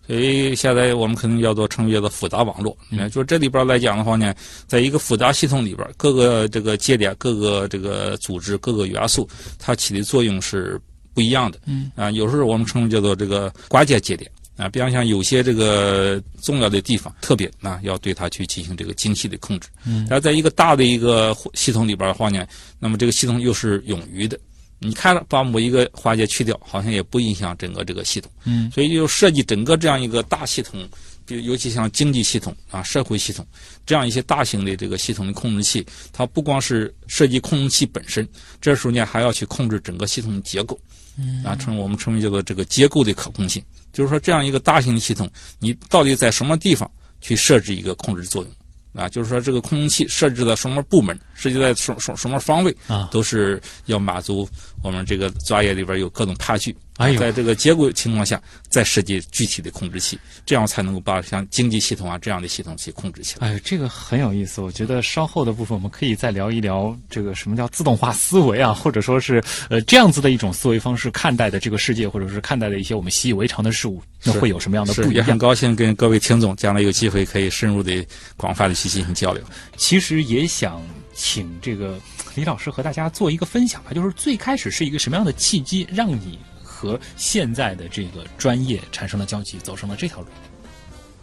[0.08, 2.76] 所以现在我们可能叫做称为叫做复杂网络。
[2.90, 4.34] 嗯，就是这里边来讲的话呢，
[4.66, 10.82] 在一个复杂系统里边，各个这个节点、各个这个组织、各个元素，它起的作用是
[11.14, 11.60] 不一样的。
[11.68, 14.30] 嗯，啊，有时候我们称为叫做这个关键节点。
[14.56, 19.68] 啊，比方像有些这个重要的地方，特别啊，要对它去进行这个精细的控制。
[19.86, 22.46] 嗯然后在一个大的一个系统里边的话呢，
[22.80, 24.40] 那么这个系统又是冗余的。
[24.80, 28.30] 你看了把某一个环节去掉，好像也不影响整个这个系统。
[28.44, 30.88] 嗯所以就设计整个这样一个大系统，
[31.26, 33.46] 比如尤其像经济系统啊、社会系统
[33.86, 38.28] 这样一些大型的这个系统的控制器，它不光是设计控制器本身，
[38.62, 40.80] 这时候呢还要去控制整个系统的结构。
[41.16, 46.90] 嗯啊，称我们称为叫做这个结构的可控性，就是说这样一个大型的系统，你到底在什么地方
[47.22, 48.52] 去设置一个控制作用，
[48.94, 54.50] 啊，就是说这个控制器设置在什么部门，设置在什什什么方位啊都是要满足
[54.82, 56.76] 我们这个专业里边有各种差距。
[56.98, 63.48] 哎呦在这个结构情况下，再设计具体的控制器，这样才能够把像经济系统啊这样的系统去控制起来。
[63.48, 64.62] 哎，这个很有意思。
[64.62, 75.38] 我觉得稍后的部分我们可以再聊一聊这个什么叫自动化思维啊，或者说是呃这样子的一种思维方式看待的这个世界，或者是看待的一些我们习以为常的事物，那会有什么样的不一样也很？
[75.38, 78.06] 高兴跟各位听众将来有机会可以深入的、
[78.38, 79.44] 广泛的去进行交流。
[79.76, 80.82] 其实也想
[81.14, 82.00] 请这个
[82.36, 86.40] 李老师和大家做一个分享吧，就是最开始是一个什么样的契机，让你
[86.84, 90.28] 和现在的这个专业产生了交集，走上了这条路？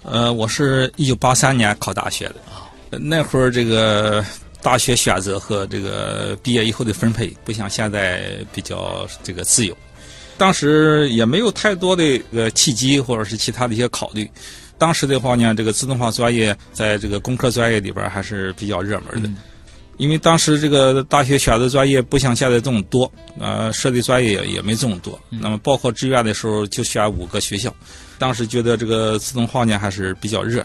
[0.02, 4.24] 呃，我是一九八三年考大学的啊那会儿这个
[4.62, 9.76] 大学选择和这个毕业以后的分配不像现在比较这个自由，
[10.38, 14.28] 当时也没有太多的呃契机或者是其他的一些考虑。
[14.78, 19.28] 当时的话呢，这个自动化专业在这个工科专业里边还是比较热门的。
[19.28, 19.36] 嗯
[20.00, 25.20] 因为当时这个大学选择专业不像现在这么多，呃，设计专业也也没这么多。
[25.28, 27.70] 那么报考志愿的时候就选五个学校，
[28.18, 30.64] 当时觉得这个自动化呢还是比较热，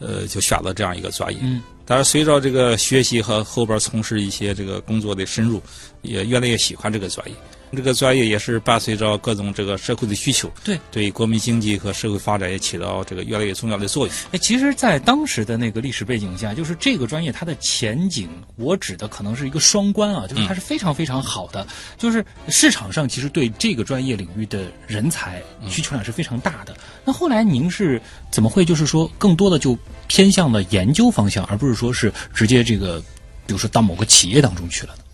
[0.00, 1.38] 呃，就选了这样一个专业。
[1.42, 1.60] 嗯。
[1.84, 5.60] 但是随着这个学习和后边从事一些这个工作的深入，
[6.00, 7.34] 也越来越喜欢这个专业。
[7.72, 14.16] 这个专业也是伴随着各种这个社会的需求，对对国民经济和社会发展也起到这个越来越重要的作用。
[14.32, 26.74] 哎，其实，在当时的那个历史背景下，就是这个专业它的前景，我指的可能是一个双关啊，就是它是非常非常好的，就是市场上其实对这个专业领域的人才需求量是非常大的。
[27.04, 29.78] 那后来您是怎么会就是说更多的就
[30.08, 33.00] 偏向了研究方向，而不是说是直接这个，
[33.46, 35.04] 比如说到某个企业当中去了呢？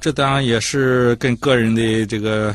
[0.00, 2.54] 这当然也是跟个人的这个，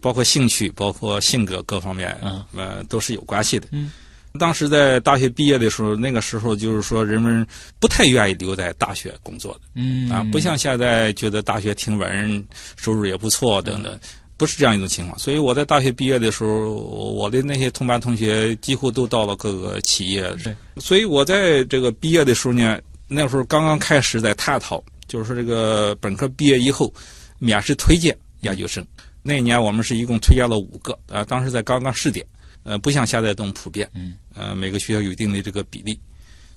[0.00, 2.44] 包括兴趣、包括性格各方面，嗯。
[2.56, 3.68] 呃，都是有关系的。
[3.72, 3.90] 嗯，
[4.38, 7.46] 当时在大学毕业的时候，那个时候就是说人们
[7.78, 10.10] 不太愿意留在大学工作的，嗯。
[10.10, 12.46] 啊，不像现在觉得大学挺稳，
[12.76, 13.98] 收入也不错等等。
[14.36, 26.94] 不是这样一种情况，所以我在大学毕业的时候，我的那些同班同学几乎都到了各个企业，对，所以我在这个毕业的时候呢，那时候刚刚开始在探讨，就是说这个本科毕业以后
[27.40, 28.86] 免试推荐研究生。
[29.22, 32.24] 那一年我们是一共推荐了五个，啊，当时在刚刚试点，
[32.62, 35.98] 呃，不像现在这么普遍，嗯，呃，每个学校有一定的这个比例，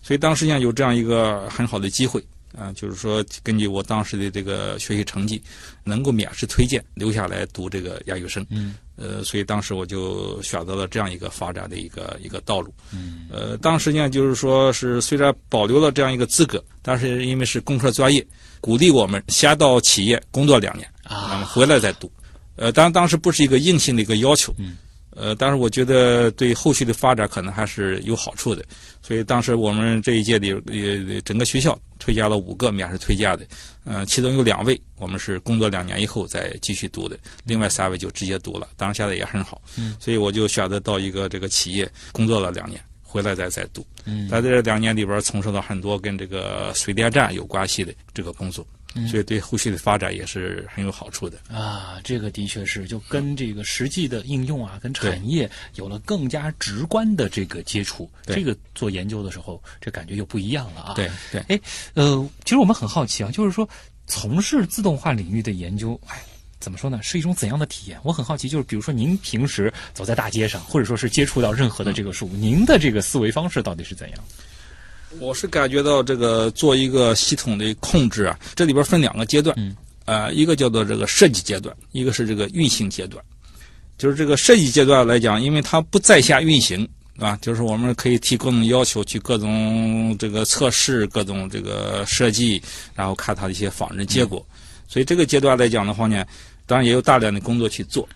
[0.03, 2.23] 所以当时呢有这样一个很好的机会，
[2.55, 5.41] 啊，就是说根据我当时的这个学习成绩，
[5.83, 18.25] 能够免试推荐留下来读这个研究生，嗯，呃，所以当时我就选择了这样一个发展的一个一个道路，嗯，呃，当时呢就是说是虽然保留了这样一个资格，但是因为是工科专业，
[18.61, 22.11] 鼓励我们先到企业工作两年，啊回来再读，
[22.55, 24.77] 呃，当然当时不是一个硬性的一个要求，嗯。
[25.15, 28.63] 呃，但是我觉得对后续的发展可能还是有好处的，
[29.01, 33.45] 所以当时我们这一届里，呃，整个学校推荐了五个免试推荐的，
[33.83, 44.27] 呃，其中有两位我们是工作两年以后再继续读的，另外三位就直接读了，当然现在也很好，嗯，所以我就选择到一个这个企业工作了两年，回来再再读，嗯。
[44.29, 48.65] 在这两年里边从事了很多跟这个水电站有关系的这个工作，
[49.09, 51.37] 所以对后续的发展也是很有好处的。
[51.49, 58.09] 啊，这个的确是，就跟这个实际的应用啊，跟产业有了更加直观的这个接触。
[58.25, 60.93] 这个做研究的时候，这感觉又不一样了啊。
[60.93, 61.41] 对对。
[61.49, 61.59] 哎，
[61.93, 63.67] 呃，其实我们很好奇啊，就是说
[64.07, 66.21] 从事自动化领域的研究，哎。
[66.59, 66.97] 怎么说呢？
[67.03, 67.99] 是一种怎样的体验？
[68.03, 74.19] 我很好奇，就是比如说您平时走在大街上，或者说是接触到任何的这个事物，您的这个思维方式到底是怎样？
[75.19, 83.23] 我是感觉到这个做一个系统的控制啊，这里边分两个阶段，嗯，呃，一个叫做这个设计阶段，一个是这个运行阶段。
[83.97, 92.61] 就是这个设计阶段来讲，因为它不在线运行啊，就是我们可以提各种要求，去各种这个测试、各种这个设计，
[92.95, 94.45] 然后看它的一些仿真结果。
[94.87, 96.25] 所以这个阶段来讲的话呢，
[96.65, 98.07] 当然也有大量的工作去做。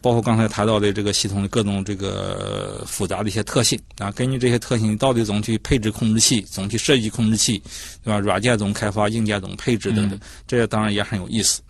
[0.00, 7.62] 包括刚才谈到的这个系统的各种这个复杂的一些特性啊，根据这些特性，你到底怎么去配置控制器，怎么去设计控制器，
[8.02, 8.18] 对吧？
[8.18, 11.60] 软件怎么开发，硬件怎么配置等等，这些当然也很有意思。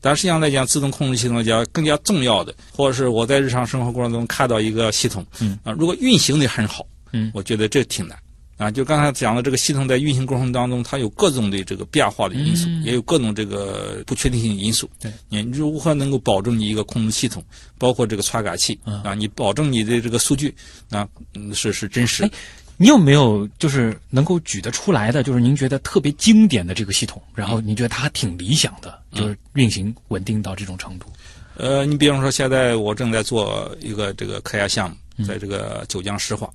[0.00, 8.16] 但实际上来讲，自动控制系统来讲更加重要的，或者是我在日常生活过程中看到一个系统，嗯啊，如果运行的很好，嗯我觉得这挺难。
[8.58, 14.90] 啊，就刚才讲的这个系统在运行过程当中，它有各种的这个变化的因素，嗯也有各种这个不确定性因素。
[15.00, 17.42] 对，你如何能够保证你一个控制系统，
[17.78, 20.52] 包括这个传感器、嗯啊，你保证你的这个数据
[20.90, 22.30] 啊，嗯是是真实的。
[22.76, 31.06] 你有没有就是能够举得出来的，就是您觉得特别经典的这个系统，然后您觉得它挺理想的，就是运行稳定到这种程度？
[31.56, 36.48] 呃，你比方说，现在我正在做一个这个科研项目，在这个九江石化。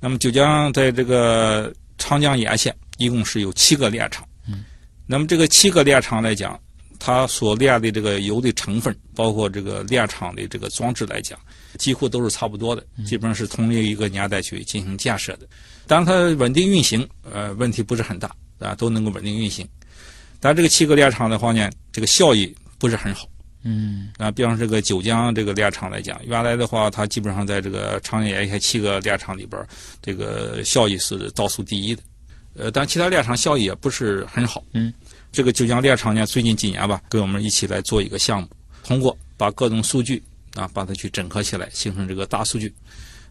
[0.00, 4.26] 那么九江在这个长江沿线一共是有七个炼厂。
[4.48, 4.64] 嗯，
[5.06, 6.58] 那么这个七个炼厂来讲，
[6.98, 11.38] 它所炼的这个油的成分，包括这个炼厂的这个装置来讲，
[11.78, 15.46] 几乎都是差不多的，基本上是同一个年代去进行建设的。
[15.86, 19.68] 当然，它稳定运行，呃，问题不是很大啊，都能够稳定运行。
[20.40, 23.28] 但这个七个炼厂的话呢，这个效益不是很好。
[23.62, 29.62] 嗯啊，比方这个九江这个炼厂来讲，原来的话，它基本上在这个长江沿线七个炼厂里边，
[30.00, 32.02] 这个效益是倒数第一的。
[32.54, 34.64] 呃，但其他炼厂效益也不是很好。
[34.72, 34.92] 嗯，
[35.30, 38.48] 这个九江炼厂呢，最近几年吧，跟我们一起来做一个项目，
[38.82, 40.22] 通过把各种数据
[40.54, 42.74] 啊，把它去整合起来，形成这个大数据。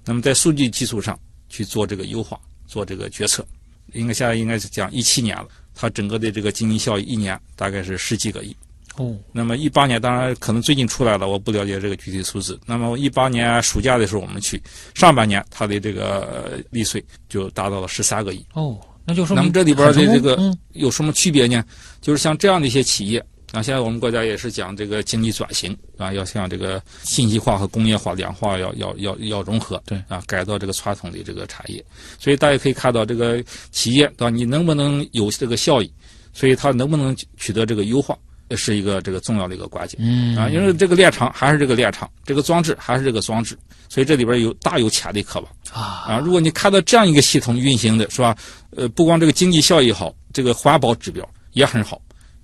[0.05, 3.45] 那么在数据基础上去做这个优化，做这个决策。
[3.93, 8.55] 应该现在应该是讲一七年了，它整个的这个经济效益一年大概是十几个亿。
[8.99, 12.59] 哦，那么一八年，当然可能最近出来了，我不了解这个具体数字。
[12.65, 14.61] 那么一八年暑假的时候我们去，
[14.93, 18.45] 上半年它的这个呃利税就达到了十三个亿。
[18.55, 21.63] 哦，那就说那么这里边的这个有什么区别呢？
[22.01, 31.81] 就是像这样的一些企业啊，现在我们国家也是讲这个经济转型啊，要向这个信息化和工业化两化要要要要融合，对啊，改造这个传统的这个产业。
[32.19, 34.29] 所以大家可以看到，这个企业对吧？
[34.29, 35.89] 你能不能有这个效益？
[36.31, 38.15] 所以它能不能取得这个优化，
[38.55, 39.99] 是一个这个重要的一个关键。
[40.01, 43.57] 嗯啊，因为这个炼厂还是这个炼厂，这个装置还是这个装置，
[43.89, 46.17] 所以这里边有大有潜力可挖啊啊。
[46.17, 48.35] 如果你看到这样一个系统运行的是吧？
[48.77, 51.99] 呃，不光这个经济效益好，这个环保指标也很好，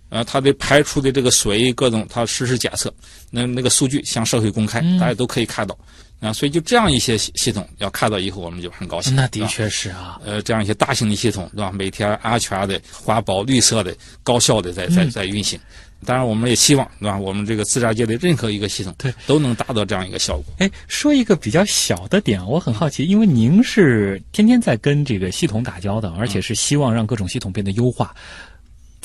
[0.10, 2.92] 啊，它的排出的这个水各种，它实时检测，
[3.30, 5.78] 那那个数据向社会公开，嗯大家都可以看到
[6.20, 6.34] 啊。
[6.34, 9.16] 所以就这样一些系系统要看到以后，我们就很高兴。
[9.16, 11.72] 那的确是啊，呃，这样一些大型的系统，对吧？
[11.72, 15.60] 每天安全的、环保、绿色的、高效的在在嗯在运行。
[16.06, 17.18] 当然，我们也希望，对吧？
[17.18, 20.46] 我们这个自然界的任何一个系统，对，都能达到这样一个效果。
[20.60, 28.16] 哎，说一个比较小的点，我很好奇，因为您是天天在跟这个系统打交道，而且是希望让各种系统变得优化。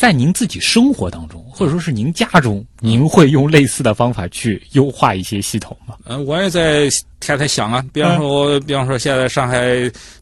[0.01, 5.95] 在您自己生活当中，或者说是您家中，您会用类似的方法去优化一些系统吗？
[6.07, 6.89] 嗯、我也在
[7.21, 9.61] 天天想啊，比方说我，比方说现在上海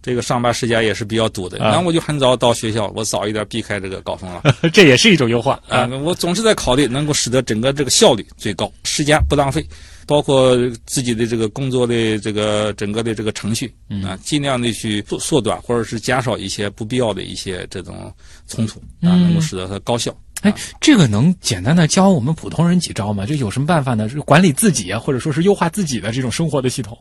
[0.02, 1.68] 这个上班时间也是比较堵的，啊。
[1.68, 4.42] 然后我就很早到学校，我早一点避开这个高峰了。
[4.74, 9.64] 这也是一种优化啊、我总是在考虑能够使得整个这个效率最高，时间不浪费，
[10.08, 13.70] 包括自己的这个工作的这个整个的这个程序
[14.02, 18.10] 啊，尽量的去缩缩短或者是减少一些不必要的一些这种
[18.46, 20.16] 冲突啊，嗯能够使得它高效。
[20.40, 23.26] 哎，这个能简单的教我们普通人几招吗？
[23.26, 24.08] 就有什么办法呢？
[24.08, 26.96] 是管理自己啊，或者说是优化自己的这种生活的系统？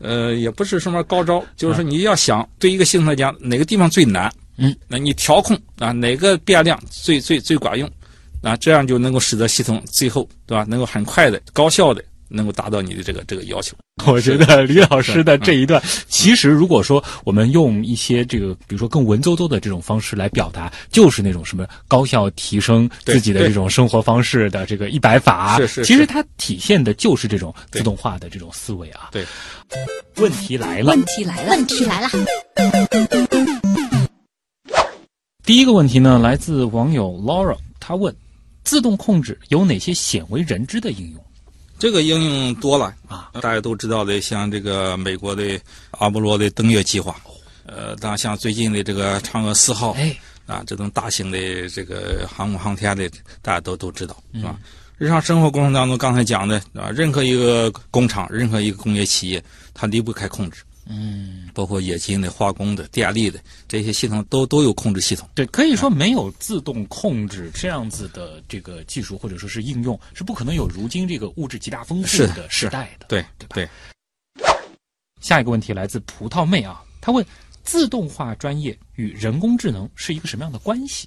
[0.00, 7.90] 呃，也不是什么高招，就是说你要想对一个系统来讲，哪个地方最难，嗯，那你调控啊，哪个变量最最最管用，
[8.42, 13.76] 啊，这样就能够使得系统最后对吧，能够很快的、高效的能够达到你的这个这个要求。
[14.06, 25.56] 我觉得李老师的这一段，其实如果说我们用一些这个，比如说更文绉绉的这种方式来表达，就是那种什么高效提升自己的这种生活方式的这个一百法。
[25.56, 29.08] 是是是其实它体现的就是这种自动化的这种思维啊。
[29.10, 29.26] 对，
[30.16, 32.08] 问题来了问，题来了，问题来了，
[35.44, 38.14] 第一个问题呢，来自网友 Laura，他问：
[38.62, 41.24] 自动控制有哪些鲜为人知的应用？
[41.78, 45.58] 这个应用多了啊，大家都知道的，像这个美国的
[45.92, 47.14] 阿波罗的登月计划，
[47.66, 50.14] 呃，当然像最近的这个嫦娥四号，哎，
[50.46, 53.08] 啊，这种大型的这个航母航天的，
[53.40, 54.58] 大家都都知道，是吧？
[54.98, 59.40] 日常生活过程当中，刚才讲的啊，任何一个工厂、任何一个工业企业，
[59.72, 65.28] 它离不开控制，嗯，包括冶金的、化工的、电力的这些系统都都有控制系统。
[65.34, 73.06] 对，可以说没有自动控制这样子的这个技术或者说是应用，是不可能有如今这个物质极大丰富的时代的。
[73.08, 73.68] 对对吧对，
[75.20, 77.24] 下一个问题来自葡萄妹啊，她问：
[77.62, 81.06] 自动化专业与人工智能是一个什么样的关系？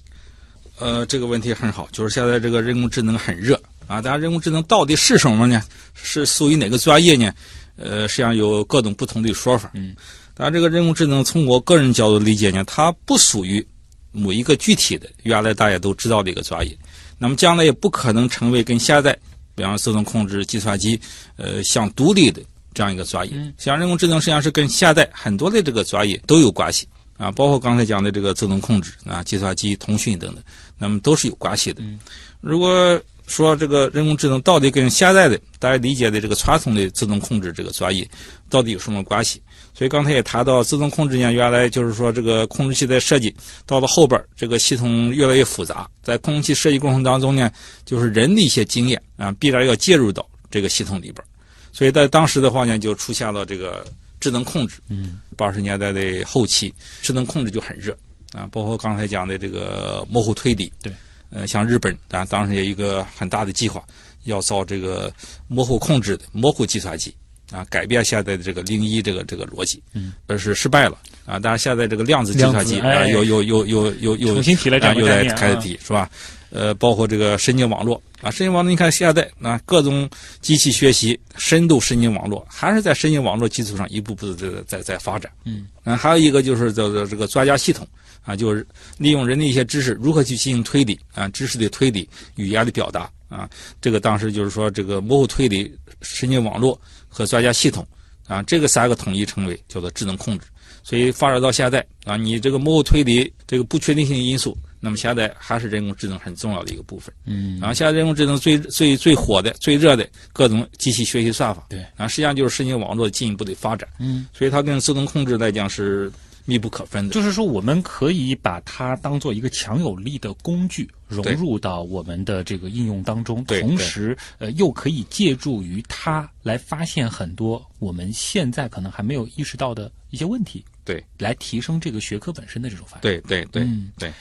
[0.78, 5.62] 呃，这个问题很好，就是现在这个人工智能很热啊，当然人工智能到底是什么呢？
[5.94, 7.32] 是属于哪个专业呢？
[7.76, 9.70] 呃，实际上有各种不同的说法。
[9.74, 9.94] 嗯，
[10.34, 13.66] 当然这个人工智能从我个人角度理解呢，它不属于
[14.10, 16.76] 某一个具体的原来大家都知道的一个专业，
[17.18, 19.16] 那么将来也不可能成为跟现在，
[19.54, 21.00] 比方说自动控制、计算机，
[21.36, 22.42] 呃，相独立的
[22.74, 23.32] 这样一个专业。
[23.36, 26.86] 嗯像人工智能实际上是跟现在很多的这个专业都有关系。
[27.18, 30.42] 啊，包括刚才讲的这个自动控制啊、计算机、通讯等等，
[30.76, 31.80] 那么都是有关系的。
[31.82, 32.00] 嗯
[32.40, 38.08] 如果说这个人工智能到底跟现在的大家理解的这个传统的自动控制这个专业
[38.50, 39.40] 到底有什么关系？
[39.74, 47.50] 所以刚才也谈到，自动控制呢，原来就是说这个控制器在设计到了后边儿，这个系统越来越复杂，在控制器设计过程当中呢，
[47.86, 51.24] 就是人的一些经验啊，必然要介入到这个系统里边儿。
[51.72, 53.82] 所以在当时的话呢，就出现了这个
[54.20, 54.76] 智能控制。
[54.88, 57.96] 嗯，八十年代的后期，智能控制就很热
[58.32, 60.92] 啊，包括刚才讲的这个模糊推理，对，
[61.32, 63.82] 呃，像日本啊，当时有一个很大的计划，
[64.24, 65.12] 要造这个
[65.48, 67.14] 模糊控制的模糊计算机
[67.50, 71.38] 啊，改变现在的这个零一这个这个逻辑，嗯，而是失败了啊。
[71.38, 76.10] 当然现在这个量子计算机啊，量子哎有有有有有有重新提了这啊，又在样的概念啊开始提是吧？
[76.50, 80.06] 呃，包括这个神经网络啊，神经网络，你看现在啊，各种
[80.42, 85.32] 机器学习、深度神经网络，还是在神经网络基础上一步步的在在在发展。
[85.46, 87.88] 嗯，啊，还有一个就是叫做这个专家系统
[88.22, 88.66] 啊，就是
[88.98, 93.48] 利用人的一些知识如何去进行推理啊，知识的推理、语言的表达啊，
[93.80, 97.86] 这个当时就是说这个模糊推理、神经网络和专家系统
[98.26, 100.46] 啊，这个三个统一称为叫做智能控制。
[100.84, 107.14] 所以发展到现在啊，你这个模糊推理这个不确定性因素，那么现在还是人工智能很重要的一个部分。
[107.24, 116.10] 嗯啊，现在人工智能最最最火的、最热的各种机器学习算法，对啊，实际上就是神经网络进一步的发展，嗯，所以它跟自动控制来讲是
[116.44, 117.14] 密不可分的。
[117.14, 133.02] 就是说，我们可以把它当做一个强有力的工具，融入到我们的这个应用当中，同时呃，又可以借助于它来发现很多我们现在可能还没有意识到的一些问题，对来提升这个学科本身的这种发展。
[133.02, 134.12] 对对对、嗯对，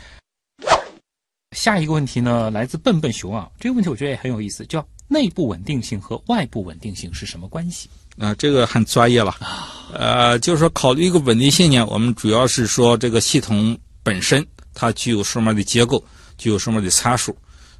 [1.56, 7.90] 下一个问题呢，来自笨笨熊啊，这个问题我觉得也很有意思，叫内部稳定性和外部稳定性是什么关系？
[8.22, 9.36] 啊、这个很专业了。
[9.94, 16.02] 呃，就是说考虑一个稳定性呢，我们主要是说这个系统本身它具有什么样的结构，
[16.38, 17.36] 具有什么样的参数。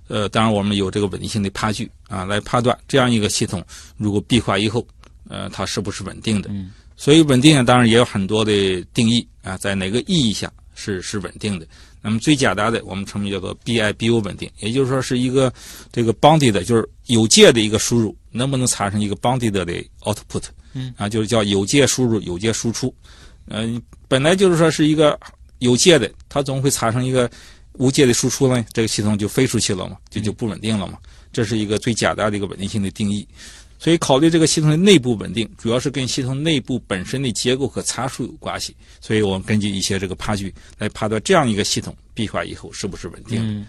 [0.08, 3.64] 呃，当然我们有这个稳定性的差距啊，来判断这样一个系统
[3.98, 4.86] 如果闭环以后，
[5.30, 6.50] 呃，它是不是稳定的。
[6.52, 11.66] 嗯所以稳定呢，当然也有很多的定义啊，在哪个意义下是是稳定的。
[12.02, 15.54] 那么最简单的，我们称为叫做 BIBO 稳定，也就是说是一个
[15.92, 19.66] 这个 bounded 的，就是有界的一个输入能不能产生一个 bounded 的
[20.02, 20.44] output，
[20.74, 22.94] 嗯啊，就是叫有界输入、有界输出。
[23.48, 25.20] 嗯、本来就是说是一个
[25.60, 27.30] 有界的，它总会产生一个
[27.74, 30.98] 无界的输出呢，这个系统就飞出去了嘛，就就不稳定了嘛。
[31.32, 33.28] 这是一个最简单的一个稳定性的定义。
[33.82, 38.76] 所以，考虑这个系统的内部稳定，主要是跟系统内部本身的结构和参数有关系。
[39.00, 43.42] 所以我们根据一些这个差距来判断这样一个系统闭环以后是不是稳定。
[43.42, 43.66] 嗯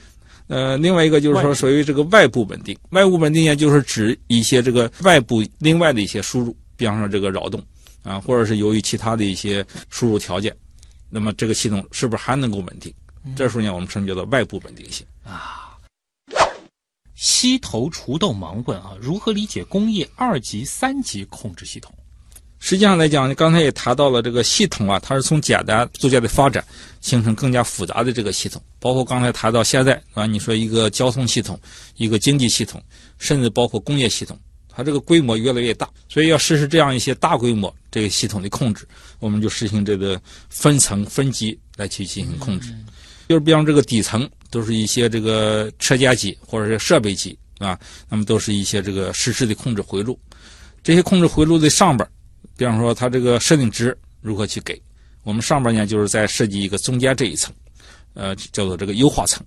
[0.48, 2.76] 呃，另外一个就是说，属于这个外部稳定。
[2.90, 7.62] 外部稳定也，就是指一些这个外部另外的一些输入，比方说这个扰动
[8.02, 10.54] 啊，或者是由于其他的一些输入条件，
[11.08, 12.92] 那么这个系统是不是还能够稳定？
[13.34, 15.06] 这时候呢，我们称叫做外部稳定性。
[17.22, 21.94] 西头除豆忙问啊，如何理解工业二级、三级控制系统？
[22.58, 26.64] 实际上来讲，刚才也谈到了这个系统啊，它是从简单逐渐的发展，
[27.00, 28.60] 形成更加复杂的这个系统。
[28.80, 31.56] 包括刚才谈到现在啊，你说一个交通系统、
[31.94, 32.82] 一个经济系统，
[33.18, 34.36] 甚至包括工业系统，
[34.68, 38.84] 它这个规模越来越大，所以要实施这样一些大规模这个系统的控制，
[39.20, 42.74] 我们就实行这个分层分级来去进行控制。
[43.28, 47.76] 就是比方这个底层都是一些这个车间级或者是设备级啊，
[48.08, 50.16] 那么都是一些这个实时的控制回路。
[50.82, 52.06] 这些控制回路的上边，
[52.56, 54.80] 比方说它这个设定值如何去给，
[55.22, 57.54] 我们上边呢就是在设计一个中间这一层，
[58.12, 59.42] 呃，叫做这个优化层。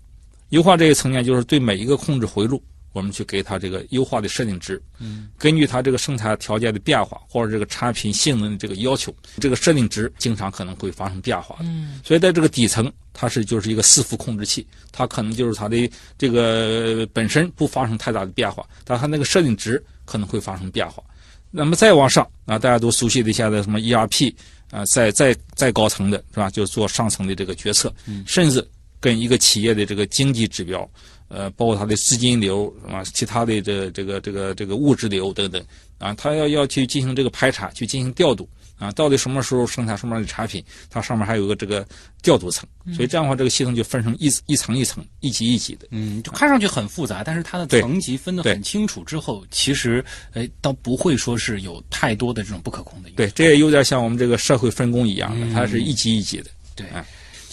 [0.49, 2.62] 优化这一层呢，就是对每一个控制回路，
[2.95, 4.81] 我们去给它这个优化的设定值。
[4.99, 11.65] 嗯，根据它这个生产条件的变化或者这个产品性能的这个要求，这个设定值经常可能会发生变化的。
[11.65, 21.03] 嗯所以在这个底层，它是就是一个伺服控制器，它可能就是它的这个本身不发生太大的变化，但它那个设定值可能会发生变化。
[21.51, 24.33] 那么再往上啊，大家都熟悉的现在什么 ERP
[24.71, 26.49] 啊，再再再高层的是吧？
[26.49, 27.93] 就做上层的这个决策，
[28.25, 28.65] 甚至
[28.99, 30.89] 跟一个企业的这个经济指标，
[31.36, 35.61] 呃，包括它的资金流啊，其他的这这个这个这个物质流等等。
[35.97, 38.47] 啊，它要要去进行这个排查，去进行调度。
[38.77, 41.88] 啊，到底什么时候生产什么样的产品，它上面还有个这个
[42.21, 45.88] 调度层，所以这样的话，这个系统就分成一一层一层、一级一级的。
[45.91, 53.17] 嗯，就看上去很复杂，但是它的层级分得很清楚之后，其实哎，倒不会说是有太多的这种不可控的因素。
[53.17, 56.51] 对，这也有点像我们这个社会分工一样的，它是一级一级的。
[56.75, 56.86] 对。
[56.88, 57.05] 哎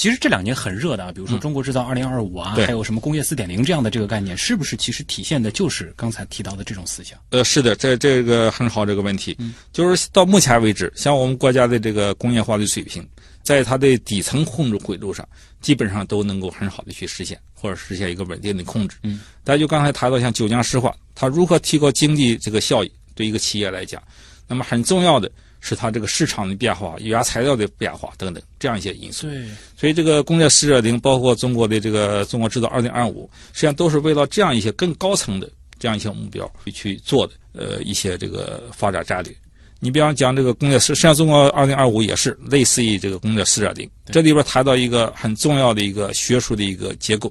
[0.02, 2.66] 其实这两年很热的啊，比如说“中国制造二零二五”啊，对。
[2.66, 7.16] 还有什么“工业四点零”这样的这个概念，是不是其实体现的就是刚才提到的这种思想？
[7.30, 9.38] 呃，是的，这这个很好，这个问题，
[9.72, 13.08] 就是到目前为止，像我们国家的这个工业化的水平，
[13.44, 15.24] 在它的底层控制回路上，
[15.60, 18.96] 基本上都能够很好的去实现，或者实现一个稳定的控制。
[19.04, 24.02] 嗯，大家就刚才谈到像九江石化，它如何提高经济这个效益，对一个企业来讲，
[24.48, 25.30] 那么很重要的
[25.62, 29.26] 是它这个市场的变化、原材料的变化等等这样一些因素。
[29.26, 35.48] 对，所以这个工业四点零，包括中国的这个中国制造二零二五，实际上都是为了这样一些更高层的
[35.78, 37.32] 这样一些目标去做的。
[37.54, 39.36] 呃，一些这个发展战略，
[39.78, 43.86] 你比方讲这个工业四，实际上中国二零二五也是类似于这个工业四点零。
[44.06, 47.30] 这里边谈到一个很重要的一个学术的一个结构，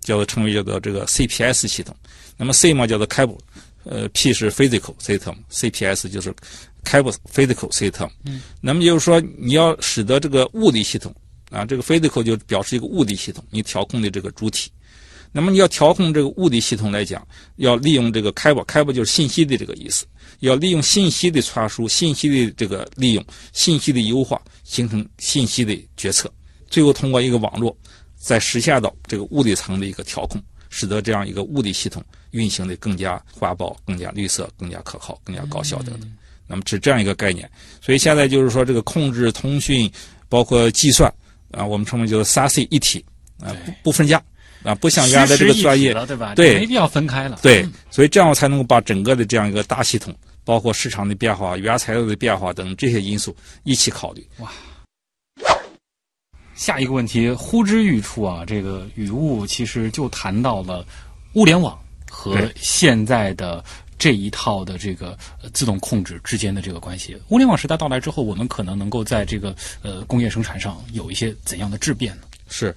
[0.00, 1.96] 叫做称为叫做这个 CPS 系统。
[2.36, 3.38] 那么 C 嘛叫做 cable，
[3.84, 6.34] 呃 P 是 physical system，CPS 就是
[6.84, 8.08] cable physical system。
[8.24, 8.42] 嗯。
[8.60, 11.14] 那么就是说你要使得这个物理系统
[11.50, 14.70] 啊，这个 physical 就表示一个物理系统，你调控的这个主体。
[15.34, 17.26] 那么你要调控这个物理系统来讲，
[17.56, 20.04] 要利用这个 cable，cable 就是信息的这个意思。
[20.40, 26.30] 要利用信息的传输、信息的这个利用、信息的优化，形成信息的决策，
[26.68, 27.74] 最后通过一个网络，
[28.16, 36.12] 再实现到这个物理层的一个调控，使得这样一个物理系统运行的更加环保、更加绿色、更加可靠、更加高效等等。
[36.52, 37.50] 那么是这样一个概念。
[37.80, 39.90] 所以现在就是说，这个控制、通讯，
[40.28, 41.12] 包括计算
[41.50, 43.04] 啊，我们称为就是三 C 一体
[43.40, 44.22] 啊，不不分家。
[44.62, 46.34] 啊，不像原来这个专业了，对吧？
[46.36, 47.40] 对，没必要分开了。
[47.42, 50.14] 对，所以这样才能够把整个的这样一个大系统。
[50.44, 53.32] 包括市场的变化、原材料的变化等这些因素
[53.62, 54.26] 一起考虑。
[54.38, 54.50] 哇，
[56.56, 58.44] 下一个问题呼之欲出啊！
[58.44, 60.84] 这个雨雾其实就谈到了
[61.34, 61.78] 物联网
[62.10, 63.64] 和现在的
[64.02, 65.16] 这一套的这个
[65.52, 67.16] 自动控制之间的这个关系。
[67.28, 72.22] 物联网时代到来之后，我们可能能够在这个呃工业生产上有一些怎样的质变呢？
[72.48, 72.74] 是，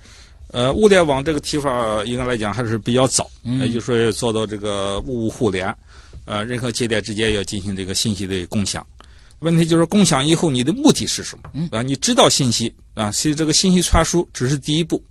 [0.49, 5.75] 呃，物联网这个提法应该来讲还是比较早，也就是说做到这个物物互联。
[6.25, 8.85] 呃，任何节点之间要进行这个信息的共享，
[9.39, 11.67] 问题就是共享以后你的目的是什么？
[11.71, 15.03] 啊，你知道信息啊，其实这个信息传输只是第一步，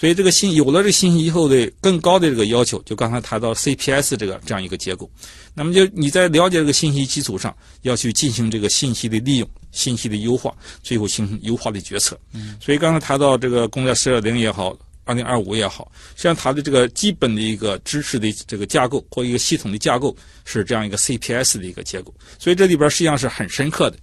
[0.00, 5.10] 所以这个信有了这信息以后的更高的这个要求，就刚才谈到 CPS 这个这样一个结构，
[5.52, 12.18] 那么就你在了解这个信息基础上，要去进行这个信息的利用、信息的优化，最后形成优化的决策。
[12.32, 14.74] 嗯，所以刚才谈到这个工业四点零也好。
[15.10, 23.96] 二零二五也好，实际上它的这个基本的一个知识的这个架构或一个系统的架构是这样一个 CPS 的一个结构，所以这里边实际上是很深刻的。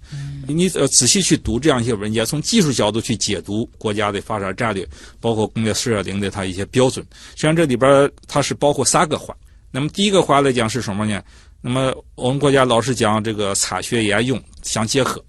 [0.49, 4.85] 你呃仔细去读这样一些文件，从技术角度去解读国家的发展战略，
[5.21, 9.33] 包括工业四点零的它一些标准，实际上这里边它是包括三个环。
[9.71, 11.23] 那么第一个环来讲是什么呢？
[11.61, 15.23] 那么我们国家老是讲这个产学研用相结合，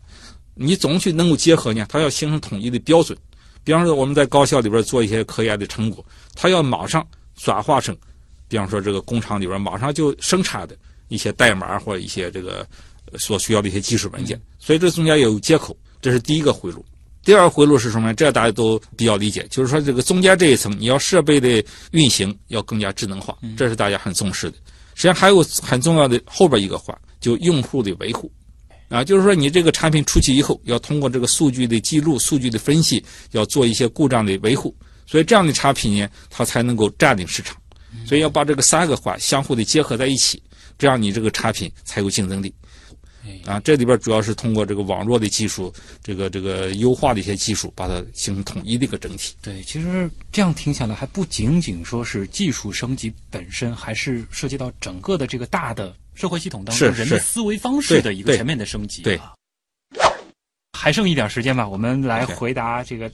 [0.54, 1.86] 你怎么去能够结合呢？
[1.88, 3.16] 它要形成统一的标准。
[3.68, 6.02] 比方说，我们在高校里边做一些科研的成果，
[6.34, 7.06] 它要马上
[7.36, 7.94] 转化成，
[8.48, 10.74] 比方说这个工厂里边马上就生产的
[11.08, 12.66] 一些代码或者一些这个
[13.18, 16.82] 所需要的一些技术文件，所以这中间有接口，这是第一个回路。
[17.22, 18.14] 第二个回路是什么？
[18.14, 24.56] 这大家都比较理解，就是说这个中间这一层，你要设备的运行要更加智能化，这是大家很重视的。
[24.94, 28.32] 实际上还有很重要的后边一个环，就用户的维护。
[28.88, 34.74] 啊，就是说你这个产品出去以后，要通过这个数据的记录、数据的分析，要做一些故障的维护，
[35.06, 37.56] 所以这样的产品呢，它才能够占领市场。
[38.06, 40.42] 所以要把这个三个环相互的结合在一起，
[40.78, 42.52] 这样你这个产品才有竞争力。
[43.44, 45.70] 啊，这里边主要是通过这个网络的技术，
[46.02, 49.34] 这个这个优化的一些技术，把它形成统一的一个整体。
[49.42, 55.94] 对，其实这样听下来，还不仅仅说是技术升级本身，还是涉及到整个的这个大的。
[56.18, 59.02] 社会系统当中，人的思维方式的一个全面的升级。
[59.02, 59.20] 对，
[60.76, 63.08] 还剩一点时间吧，我们来回答这个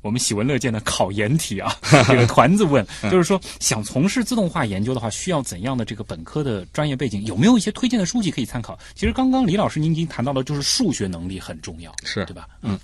[0.00, 1.76] 我们喜闻乐见的考研题啊。
[2.08, 7.22] 这个团子问，就是说想从事自动化研究的话，需要怎样的这个本科的专业背景？
[7.26, 8.78] 有没有一些推荐的书籍可以参考？
[8.94, 12.48] 其实刚刚李老师您已经谈到了，就是数学能力很重要，是对吧？
[12.62, 12.78] 嗯。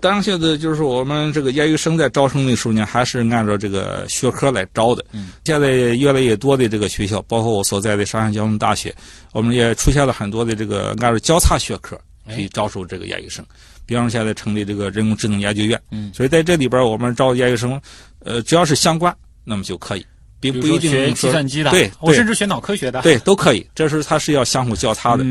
[0.00, 5.04] 当现在就是我们这个研究生在招生的时候呢，还是按照这个学科来招的。
[5.12, 8.94] 嗯，现在越来越多的这个学校，包括我所在的上海交通大学，
[9.32, 13.44] 我们也出现了很多的这个按照交叉学科可以招收这个研究生。
[13.84, 17.80] 比方说现在成立这个人工智能研究院，嗯，所以在这里边我们招研究生，
[18.20, 20.06] 呃，只要是相关，那么就可以，
[20.38, 23.66] 并不一定学计算机的，对，我甚至学脑科学的，对，都可以。
[23.74, 25.24] 这是它是要相互交叉的，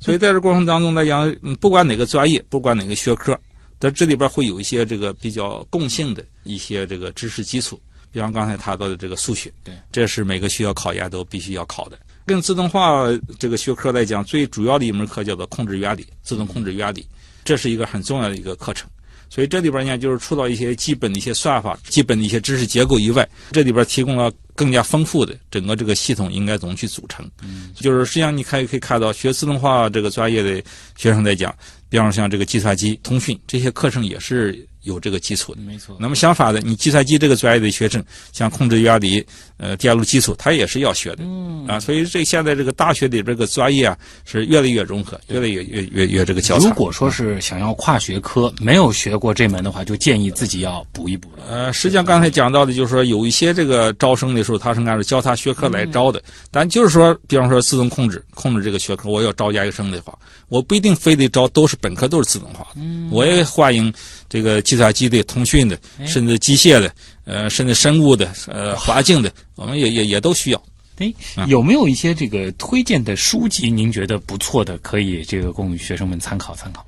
[0.00, 1.30] 所以在这过程当中来讲，
[1.60, 3.38] 不管哪个专业，不管哪个学科。
[3.80, 11.98] 在这里边会有一些这个比较共性的一些这个知识基础，比方刚才谈到的这个数学，对，这是每个学校考研都必须要考的。
[12.26, 13.06] 跟自动化
[13.38, 17.06] 这个学科来讲，最主要的一门课叫做控制原理，自动控制原理，
[17.44, 18.88] 这是一个很重要的一个课程。
[19.30, 27.30] 所以这里边呢，就是除了一些基本的一些算法、基本的一些知识结构以外，这里边提供了更加丰富的整个这个系统应该怎么去组成。
[27.42, 30.62] 嗯，就是实际上你可以可以看到，学自动化这个专业的
[30.96, 31.54] 学生来讲。
[31.88, 35.60] 比方说像这个计算机、通讯这些课程也是有这个基础的。
[35.62, 35.96] 没错。
[35.98, 39.24] 那么相反的，你计算机这个专业的学生，像控制原理、
[39.58, 41.18] 呃电路基础，它也是要学的。
[41.20, 46.66] 嗯啊，所以这现在这个大学的这个专业啊，是越来越融合，越来越越越越这个交叉。
[46.66, 51.42] 如果说是想要跨学科，没有学过这门的话，就建议自己要补一补了。
[51.46, 56.22] 呃，实际上刚才讲到的，就是说有一些这个招生的时候，他是按照交叉学科来招的。
[56.50, 60.16] 但就是说，比方说自动控制，控制这个学科，我要招研究生的话，
[60.48, 62.80] 我不一定非得招都是本科都是自动化的。
[62.80, 63.92] 嗯，我也欢迎
[64.28, 66.90] 这个计算机的、通讯的，甚至机械的，
[67.28, 70.62] 呃，甚至生物的，呃，环境的，我们也也也都需要。
[70.96, 71.12] 哎，
[71.46, 73.70] 有没有一些这个推荐的书籍？
[73.70, 76.84] 您觉得不错的，可以这个供学生们参考参考。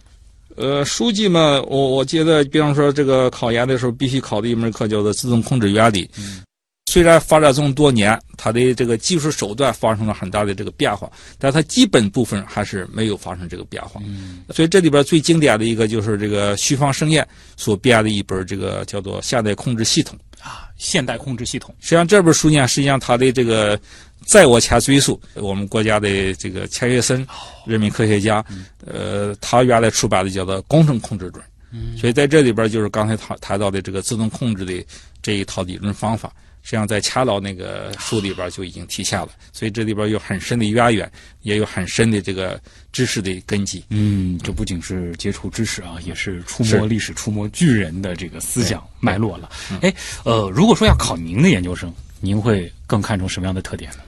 [0.57, 6.09] 呃，书籍嘛，我我觉得，比方说这个考研的时候必须考的一门课叫做自动控制原理。
[6.18, 6.41] 嗯
[6.91, 14.01] 虽然发展这么多年，它的这个技术手段发生了很大的这个变化，但它基本部分还是没有发生这个变化。
[14.05, 17.24] 嗯所以这里边最经典的一个就是这个徐方盛彦
[17.57, 20.18] 所编的一本这个叫做《现代控制系统》。
[20.43, 21.72] 啊，现代控制系统。
[21.78, 23.78] 实际上这本书呢，实际上它的这个
[24.24, 27.24] 再往前追溯，我们国家的这个钱学森，
[27.66, 28.45] 人民科学家，
[28.84, 31.45] 呃，他原来出版的叫做《工程控制论》，
[32.01, 34.84] 所以在这里边就是刚才他谈到的这个自动控制的
[35.22, 36.32] 这一套理论方法，
[36.71, 41.11] 实际上在掐牢那个书里边就已经体现了，所以这里边有很深的渊源，
[41.43, 42.61] 也有很深的这个
[42.93, 43.83] 知识的根基。
[43.89, 49.51] 嗯，这不仅是接触知识啊，也是触摸历史、触摸巨人的这个思想脉络了。
[49.83, 49.93] 哎，
[50.23, 54.05] 呃，如果说要考您的研究生，您会更看重什么样的特点呢？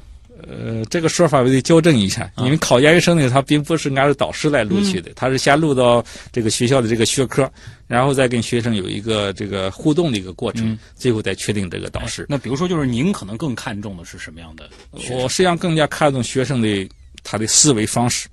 [0.53, 7.51] 呃，这个说法我得纠正一下，因为考研究生呢，他并不是按照导师来录取的，他是先录到这个学校的这个学科，
[7.87, 12.27] 然后再跟学生有一个这个互动的一个过程，最后再确定这个导师。
[12.29, 14.69] 那比如说，就是您可能更看重的是什么样的？
[15.11, 16.89] 我实际上更加看重学生的
[17.23, 18.29] 他的思维方式。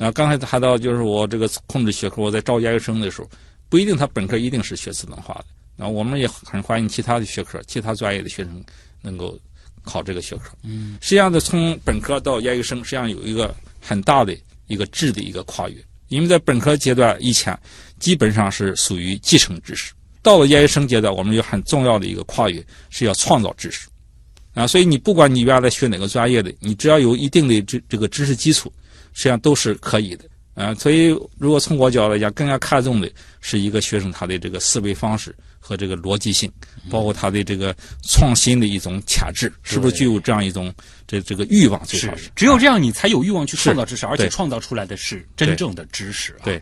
[0.00, 3.28] 啊，刚才谈到就是我这个控制学科，我在招研究生的时候，
[3.68, 5.46] 不一定他本科一定是学自动化的。
[5.76, 8.62] 那我们也很欢迎其他的学科、其他专业的学生
[9.00, 9.38] 能够
[9.88, 10.50] 考这个学科。
[10.62, 14.36] 嗯，实际上呢，从本科到研究生，实际上有一个很大的
[14.66, 15.76] 一个质的一个跨越。
[16.08, 17.58] 因为在本科阶段以前，
[17.98, 23.88] 基本上是属于继承知识；到了研究生阶段，我们有很重要的一个跨越，是要创造知识。
[24.54, 28.72] 啊，所以你不管你原来学哪个专业的，你只要有一定的这这个知识基础，
[29.12, 30.24] 实际上都是可以的。
[30.58, 33.08] 啊，所以如果从我角度来讲，更加看重的
[33.40, 36.50] 是一个学生他的这个思维方式和这个逻辑性，
[36.90, 40.74] 包括他的这个创新的一种潜质，是不是具有这样一种
[41.06, 41.80] 这这个欲望？
[41.84, 46.42] 最好是只有这样，你才有欲望去创造知识，而且创造出来的是真正的知识啊。
[46.42, 46.60] 对。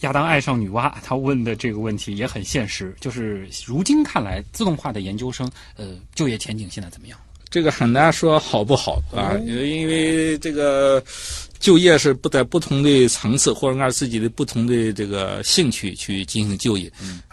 [0.00, 7.18] 亚当爱上女娲，他问的这个问题也很现实，就是如今看来，自动化的研究生，呃，就业前景现在怎么样？
[7.48, 11.02] 这个很难说好不好啊，因为这个
[11.66, 16.88] 就业是不在不同的层次，或者按自己的不同的这个兴趣去进行就业。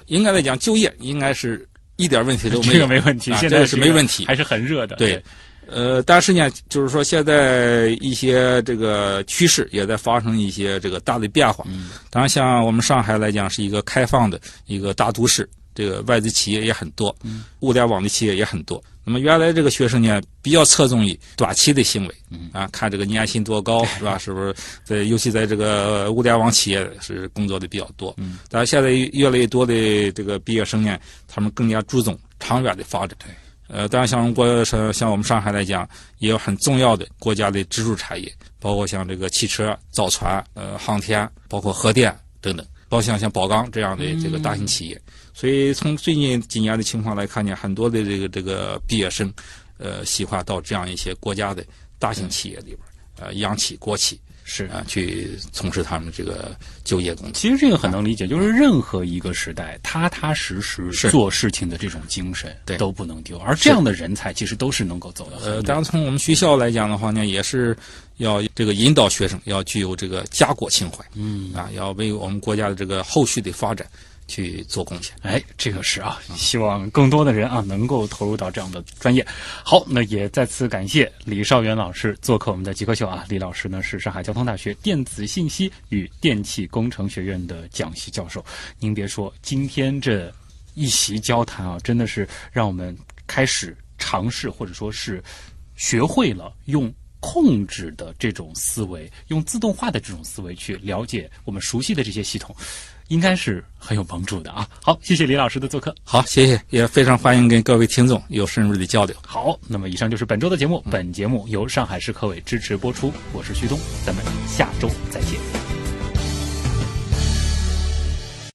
[0.08, 4.96] 应该来讲，就业应该是一点问题都没有，这个没问题，现在这个没问题，还是很热的。
[4.96, 5.24] 对，
[5.68, 11.64] 呃，但是呢，就是说现在一些这个趋势也在发生一些这个大的变化。
[11.68, 18.84] 嗯，当然，像我们上海来讲是一个开放的一个大都市，这个外资企业也很多，嗯，物联网的企业也很多。
[19.04, 24.18] 那么原来这个学生呢，比较侧重于短期的行为，嗯啊，看这个年薪多高是吧？
[24.18, 28.14] 是不是在尤其在这个物联网企业是工作的比较多。
[28.18, 30.98] 嗯，但是现在越来越多的这个毕业生呢，
[31.28, 33.18] 他们更加注重长远的发展。
[33.20, 33.28] 对。
[33.70, 35.88] 呃，当然，像我们国像像我们上海来讲，
[36.20, 45.02] 也有很重要的国家的支柱产业，包括像这个汽车、造船、呃航天，包括核电等等，包括像像宝钢这样的这个大型企业。
[45.34, 49.34] 所以从最近几年的情况来看呢，很多的这个这个毕业生，
[49.78, 51.66] 呃，喜欢到这样一些国家的
[51.98, 52.80] 大型企业里边，
[53.20, 57.32] 呃，央企、国企是啊、去从事他们这个就业工作。
[57.32, 63.38] 其实这个很能理解，就是任何一个时代，踏踏实实做事情的这种精神，对都不能丢。
[63.40, 67.76] 而这样的人才，其实都是能够走的呃，当然从我们学校来讲的话呢，也是
[68.18, 73.88] 要这个引导学生要具有这个家国情怀，嗯啊，要为我们国家的这个后续的发展
[74.34, 75.16] 去做贡献。
[75.22, 79.24] 哎，这个是啊，希望更多的人啊能够投入到这样的专业。
[79.64, 83.24] 好，那也再次感谢李少元老师做客我们的极客秀啊。
[83.30, 88.44] 李老师呢是上海交通大学电子信息与电气工程学院的讲席教授。
[88.80, 90.34] 您别说，今天这
[90.74, 95.24] 一席交谈啊，真的是让我们开始尝试或者说是
[95.76, 96.92] 学会了用。
[97.26, 102.54] 控制的这种思维，用自动化的这种思维去了解我们熟悉的这些系统，
[103.08, 104.68] 应该是很有帮助的啊！
[104.82, 105.94] 好，谢谢李老师的做客。
[106.04, 109.16] 好，谢谢，也非常欢迎跟各位听众有深入的交流。
[109.26, 115.53] 好，那么以上就是本周的节目，本节目由上海市科委支持播出，我是旭东，咱们下周再见。